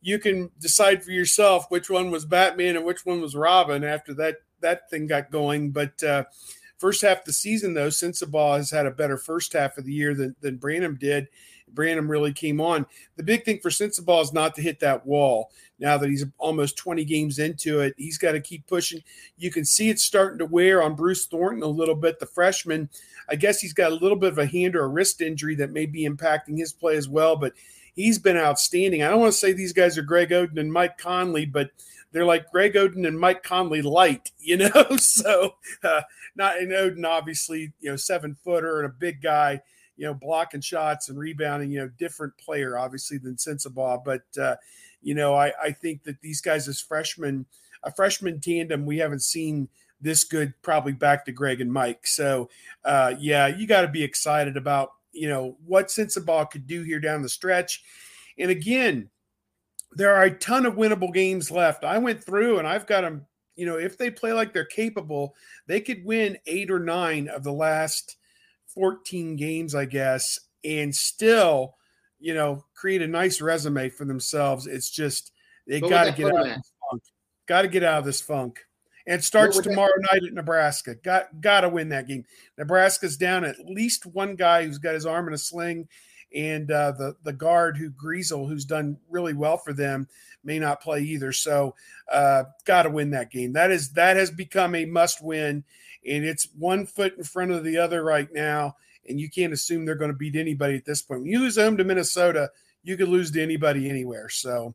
you 0.00 0.18
can 0.18 0.50
decide 0.58 1.04
for 1.04 1.10
yourself 1.10 1.66
which 1.68 1.90
one 1.90 2.10
was 2.10 2.24
Batman 2.24 2.76
and 2.76 2.84
which 2.84 3.04
one 3.04 3.20
was 3.20 3.36
Robin 3.36 3.84
after 3.84 4.14
that 4.14 4.36
that 4.60 4.88
thing 4.90 5.06
got 5.06 5.30
going. 5.30 5.70
But 5.70 6.02
uh, 6.02 6.24
first 6.78 7.02
half 7.02 7.18
of 7.18 7.24
the 7.24 7.32
season, 7.32 7.74
though, 7.74 7.88
Sensabaugh 7.88 8.56
has 8.56 8.70
had 8.70 8.86
a 8.86 8.90
better 8.90 9.18
first 9.18 9.52
half 9.52 9.78
of 9.78 9.84
the 9.84 9.92
year 9.92 10.14
than, 10.14 10.34
than 10.40 10.56
Branham 10.56 10.96
did. 10.96 11.28
Branham 11.72 12.10
really 12.10 12.32
came 12.32 12.60
on. 12.60 12.86
The 13.16 13.22
big 13.22 13.44
thing 13.44 13.60
for 13.60 13.70
Sensabaugh 13.70 14.22
is 14.22 14.32
not 14.32 14.54
to 14.56 14.62
hit 14.62 14.80
that 14.80 15.06
wall. 15.06 15.50
Now 15.78 15.96
that 15.98 16.10
he's 16.10 16.24
almost 16.38 16.76
20 16.76 17.04
games 17.04 17.38
into 17.38 17.80
it, 17.80 17.94
he's 17.96 18.18
got 18.18 18.32
to 18.32 18.40
keep 18.40 18.66
pushing. 18.66 19.02
You 19.38 19.50
can 19.50 19.64
see 19.64 19.88
it 19.88 19.98
starting 19.98 20.38
to 20.40 20.46
wear 20.46 20.82
on 20.82 20.96
Bruce 20.96 21.26
Thornton 21.26 21.62
a 21.62 21.68
little 21.68 21.94
bit, 21.94 22.18
the 22.18 22.26
freshman. 22.26 22.90
I 23.30 23.36
guess 23.36 23.60
he's 23.60 23.72
got 23.72 23.92
a 23.92 23.96
little 23.96 24.16
bit 24.16 24.32
of 24.32 24.38
a 24.38 24.46
hand 24.46 24.76
or 24.76 24.84
a 24.84 24.88
wrist 24.88 25.20
injury 25.20 25.54
that 25.56 25.70
may 25.70 25.86
be 25.86 26.08
impacting 26.08 26.58
his 26.58 26.72
play 26.72 26.96
as 26.96 27.08
well, 27.08 27.36
but 27.36 27.52
he's 27.94 28.18
been 28.18 28.36
outstanding. 28.36 29.02
I 29.02 29.10
don't 29.10 29.20
want 29.20 29.32
to 29.32 29.38
say 29.38 29.52
these 29.52 29.72
guys 29.72 29.96
are 29.96 30.02
Greg 30.02 30.30
Oden 30.30 30.58
and 30.58 30.72
Mike 30.72 30.98
Conley, 30.98 31.46
but 31.46 31.70
they're 32.12 32.24
like 32.24 32.50
Greg 32.50 32.74
Oden 32.74 33.06
and 33.06 33.18
Mike 33.18 33.42
Conley 33.42 33.82
light, 33.82 34.32
you 34.38 34.56
know? 34.56 34.96
so, 34.96 35.54
uh, 35.84 36.02
not 36.34 36.58
in 36.58 36.70
Oden, 36.70 37.06
obviously, 37.06 37.72
you 37.80 37.90
know, 37.90 37.96
seven 37.96 38.36
footer 38.44 38.80
and 38.80 38.86
a 38.86 38.94
big 38.94 39.22
guy 39.22 39.60
you 40.00 40.06
know, 40.06 40.14
blocking 40.14 40.62
shots 40.62 41.10
and 41.10 41.18
rebounding, 41.18 41.70
you 41.70 41.78
know, 41.78 41.90
different 41.98 42.32
player 42.38 42.78
obviously 42.78 43.18
than 43.18 43.36
Sensabaugh. 43.36 44.02
But 44.02 44.22
uh, 44.40 44.56
you 45.02 45.14
know, 45.14 45.34
I, 45.34 45.52
I 45.62 45.72
think 45.72 46.04
that 46.04 46.22
these 46.22 46.40
guys 46.40 46.68
as 46.68 46.80
freshmen, 46.80 47.44
a 47.82 47.92
freshman 47.92 48.40
tandem, 48.40 48.86
we 48.86 48.96
haven't 48.96 49.22
seen 49.22 49.68
this 50.00 50.24
good 50.24 50.54
probably 50.62 50.92
back 50.92 51.24
to 51.24 51.32
Greg 51.32 51.60
and 51.60 51.72
Mike. 51.72 52.06
So 52.06 52.48
uh, 52.84 53.14
yeah, 53.18 53.46
you 53.46 53.66
got 53.66 53.82
to 53.82 53.88
be 53.88 54.02
excited 54.02 54.56
about 54.56 54.90
you 55.12 55.28
know 55.28 55.56
what 55.66 55.88
Sensabaugh 55.88 56.50
could 56.50 56.66
do 56.66 56.82
here 56.82 57.00
down 57.00 57.22
the 57.22 57.28
stretch. 57.28 57.82
And 58.38 58.50
again, 58.50 59.10
there 59.92 60.14
are 60.14 60.24
a 60.24 60.38
ton 60.38 60.66
of 60.66 60.74
winnable 60.74 61.12
games 61.12 61.50
left. 61.50 61.84
I 61.84 61.98
went 61.98 62.22
through 62.22 62.58
and 62.58 62.66
I've 62.66 62.86
got 62.86 63.02
them. 63.02 63.26
You 63.56 63.66
know, 63.66 63.76
if 63.76 63.98
they 63.98 64.10
play 64.10 64.32
like 64.32 64.54
they're 64.54 64.64
capable, 64.64 65.34
they 65.66 65.80
could 65.80 66.04
win 66.04 66.38
eight 66.46 66.70
or 66.70 66.78
nine 66.78 67.28
of 67.28 67.44
the 67.44 67.52
last 67.52 68.16
14 68.74 69.36
games, 69.36 69.74
I 69.74 69.84
guess, 69.84 70.38
and 70.64 70.94
still, 70.94 71.74
you 72.18 72.32
know, 72.32 72.64
create 72.74 73.02
a 73.02 73.06
nice 73.06 73.40
resume 73.40 73.90
for 73.90 74.06
themselves. 74.06 74.66
It's 74.66 74.88
just 74.88 75.32
they 75.66 75.80
got 75.80 76.04
to 76.04 76.12
get 76.12 76.34
out 76.34 76.46
of 76.46 76.46
this 76.46 76.72
funk. 76.90 77.02
Got 77.46 77.62
to 77.62 77.68
get 77.68 77.84
out 77.84 77.98
of 77.98 78.04
this 78.04 78.20
funk. 78.20 78.60
And 79.10 79.22
starts 79.24 79.58
tomorrow 79.58 79.92
night 80.12 80.22
at 80.24 80.32
Nebraska. 80.32 80.94
Got 80.94 81.40
got 81.40 81.62
to 81.62 81.68
win 81.68 81.88
that 81.90 82.06
game. 82.06 82.24
Nebraska's 82.56 83.16
down 83.16 83.44
at 83.44 83.58
least 83.66 84.06
one 84.06 84.36
guy 84.36 84.64
who's 84.64 84.78
got 84.78 84.94
his 84.94 85.04
arm 85.04 85.28
in 85.28 85.34
a 85.34 85.38
sling, 85.38 85.88
and 86.34 86.70
uh, 86.70 86.92
the 86.92 87.16
the 87.24 87.32
guard 87.32 87.76
who 87.76 87.90
Griesel, 87.90 88.48
who's 88.48 88.64
done 88.64 88.96
really 89.10 89.34
well 89.34 89.58
for 89.58 89.72
them, 89.72 90.08
may 90.44 90.58
not 90.58 90.80
play 90.80 91.02
either. 91.02 91.32
So, 91.32 91.74
uh, 92.10 92.44
got 92.64 92.84
to 92.84 92.90
win 92.90 93.10
that 93.10 93.30
game. 93.30 93.52
That 93.52 93.70
is 93.70 93.90
that 93.94 94.16
has 94.16 94.30
become 94.30 94.74
a 94.74 94.86
must 94.86 95.22
win 95.22 95.64
and 96.06 96.24
it's 96.24 96.48
one 96.56 96.86
foot 96.86 97.16
in 97.16 97.24
front 97.24 97.50
of 97.50 97.64
the 97.64 97.78
other 97.78 98.02
right 98.02 98.28
now. 98.32 98.76
And 99.08 99.20
you 99.20 99.30
can't 99.30 99.52
assume 99.52 99.84
they're 99.84 99.94
going 99.94 100.10
to 100.10 100.16
beat 100.16 100.36
anybody 100.36 100.76
at 100.76 100.84
this 100.84 101.02
point. 101.02 101.22
When 101.22 101.30
you 101.30 101.40
lose 101.40 101.56
home 101.56 101.76
to 101.76 101.84
Minnesota, 101.84 102.50
you 102.82 102.96
could 102.96 103.08
lose 103.08 103.30
to 103.32 103.42
anybody 103.42 103.88
anywhere. 103.88 104.28
So, 104.28 104.74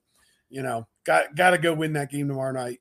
you 0.50 0.62
know, 0.62 0.88
got 1.06 1.36
got 1.36 1.52
to 1.52 1.58
go 1.58 1.74
win 1.74 1.94
that 1.94 2.12
game 2.12 2.28
tomorrow 2.28 2.52
night. 2.52 2.80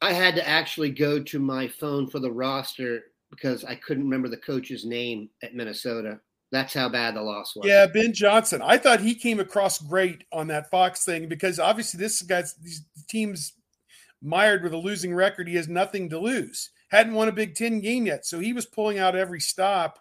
I 0.00 0.12
had 0.12 0.34
to 0.36 0.48
actually 0.48 0.90
go 0.90 1.20
to 1.20 1.38
my 1.38 1.68
phone 1.68 2.08
for 2.08 2.18
the 2.20 2.30
roster 2.30 3.02
because 3.30 3.64
I 3.64 3.74
couldn't 3.74 4.04
remember 4.04 4.28
the 4.28 4.36
coach's 4.36 4.84
name 4.84 5.28
at 5.42 5.54
Minnesota. 5.54 6.20
That's 6.50 6.72
how 6.72 6.88
bad 6.88 7.14
the 7.14 7.22
loss 7.22 7.54
was. 7.54 7.66
Yeah, 7.66 7.86
Ben 7.86 8.14
Johnson. 8.14 8.62
I 8.62 8.78
thought 8.78 9.00
he 9.00 9.14
came 9.14 9.38
across 9.38 9.82
great 9.82 10.24
on 10.32 10.46
that 10.46 10.70
Fox 10.70 11.04
thing 11.04 11.28
because 11.28 11.58
obviously 11.58 11.98
this 11.98 12.22
guy's 12.22 12.54
these 12.54 12.84
teams 13.08 13.52
mired 14.22 14.62
with 14.62 14.72
a 14.72 14.78
losing 14.78 15.14
record. 15.14 15.46
He 15.46 15.56
has 15.56 15.68
nothing 15.68 16.08
to 16.10 16.18
lose 16.18 16.70
hadn't 16.88 17.14
won 17.14 17.28
a 17.28 17.32
Big 17.32 17.54
Ten 17.54 17.80
game 17.80 18.06
yet, 18.06 18.26
so 18.26 18.40
he 18.40 18.52
was 18.52 18.66
pulling 18.66 18.98
out 18.98 19.14
every 19.14 19.40
stop, 19.40 19.98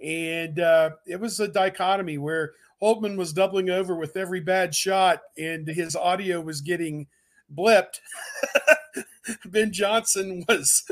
and 0.00 0.60
uh, 0.60 0.90
it 1.06 1.18
was 1.18 1.40
a 1.40 1.48
dichotomy 1.48 2.18
where 2.18 2.52
Holtmann 2.82 3.16
was 3.16 3.32
doubling 3.32 3.70
over 3.70 3.96
with 3.96 4.16
every 4.16 4.40
bad 4.40 4.74
shot, 4.74 5.22
and 5.38 5.66
his 5.66 5.96
audio 5.96 6.40
was 6.40 6.60
getting 6.60 7.06
blipped. 7.56 8.00
ben 9.46 9.72
Johnson 9.72 10.44
was 10.48 10.84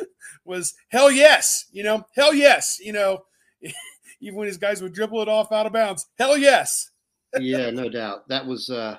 was 0.45 0.75
hell 0.89 1.11
yes, 1.11 1.67
you 1.73 1.83
know, 1.83 2.05
hell 2.15 2.35
yes, 2.35 2.79
you 2.81 2.93
know, 2.93 3.25
even 4.21 4.39
when 4.39 4.47
his 4.47 4.59
guys 4.59 4.83
would 4.83 4.95
dribble 4.95 5.23
it 5.23 5.29
off 5.29 5.53
out 5.53 5.67
of 5.67 5.73
bounds, 5.73 6.07
hell 6.19 6.37
yes. 6.37 6.91
yeah, 7.39 7.71
no 7.71 7.89
doubt. 7.89 8.29
That 8.29 8.47
was 8.47 8.71
uh 8.71 8.99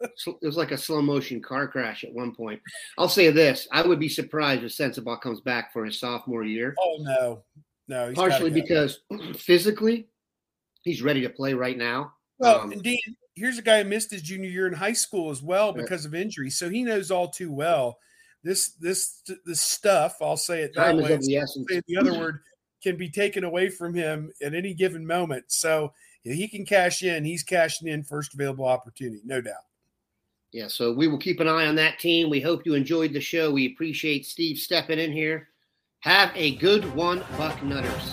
it 0.00 0.42
was 0.42 0.56
like 0.56 0.70
a 0.70 0.76
slow 0.76 1.00
motion 1.00 1.40
car 1.40 1.66
crash 1.66 2.04
at 2.04 2.12
one 2.12 2.34
point. 2.34 2.60
I'll 2.98 3.08
say 3.08 3.30
this: 3.30 3.66
I 3.72 3.86
would 3.86 3.98
be 3.98 4.08
surprised 4.08 4.62
if 4.64 4.72
Sensabaugh 4.72 5.20
comes 5.20 5.40
back 5.40 5.72
for 5.72 5.84
his 5.84 5.98
sophomore 5.98 6.44
year. 6.44 6.74
Oh 6.78 6.96
no, 7.00 7.42
no. 7.88 8.12
Partially 8.12 8.50
because 8.50 9.00
physically, 9.36 10.08
he's 10.82 11.02
ready 11.02 11.22
to 11.22 11.30
play 11.30 11.54
right 11.54 11.78
now. 11.78 12.12
Well, 12.38 12.60
um, 12.60 12.72
indeed, 12.72 13.00
here's 13.34 13.58
a 13.58 13.62
guy 13.62 13.82
who 13.82 13.88
missed 13.88 14.10
his 14.10 14.22
junior 14.22 14.50
year 14.50 14.66
in 14.66 14.74
high 14.74 14.92
school 14.92 15.30
as 15.30 15.42
well 15.42 15.72
because 15.72 16.04
of 16.04 16.14
injury, 16.14 16.50
so 16.50 16.68
he 16.68 16.82
knows 16.82 17.10
all 17.10 17.28
too 17.28 17.50
well 17.50 17.98
this 18.42 18.70
this 18.80 19.22
this 19.46 19.60
stuff. 19.60 20.16
I'll 20.20 20.36
say 20.36 20.62
it 20.62 20.74
that 20.74 20.96
way. 20.96 21.16
The, 21.16 21.82
the 21.86 21.96
other 21.96 22.18
word 22.18 22.40
can 22.82 22.96
be 22.96 23.08
taken 23.08 23.44
away 23.44 23.68
from 23.68 23.94
him 23.94 24.32
at 24.42 24.54
any 24.54 24.74
given 24.74 25.06
moment. 25.06 25.44
So 25.48 25.92
he 26.22 26.48
can 26.48 26.64
cash 26.66 27.02
in. 27.02 27.24
He's 27.24 27.42
cashing 27.42 27.88
in 27.88 28.02
first 28.02 28.34
available 28.34 28.66
opportunity, 28.66 29.22
no 29.24 29.40
doubt. 29.40 29.64
Yeah, 30.52 30.68
so 30.68 30.92
we 30.92 31.08
will 31.08 31.18
keep 31.18 31.40
an 31.40 31.48
eye 31.48 31.66
on 31.66 31.76
that 31.76 31.98
team. 31.98 32.28
We 32.28 32.40
hope 32.40 32.66
you 32.66 32.74
enjoyed 32.74 33.14
the 33.14 33.20
show. 33.20 33.50
We 33.50 33.72
appreciate 33.72 34.26
Steve 34.26 34.58
stepping 34.58 34.98
in 34.98 35.10
here. 35.10 35.48
Have 36.00 36.30
a 36.34 36.56
good 36.56 36.94
one, 36.94 37.24
Buck 37.38 37.62
Nutters. 37.62 38.12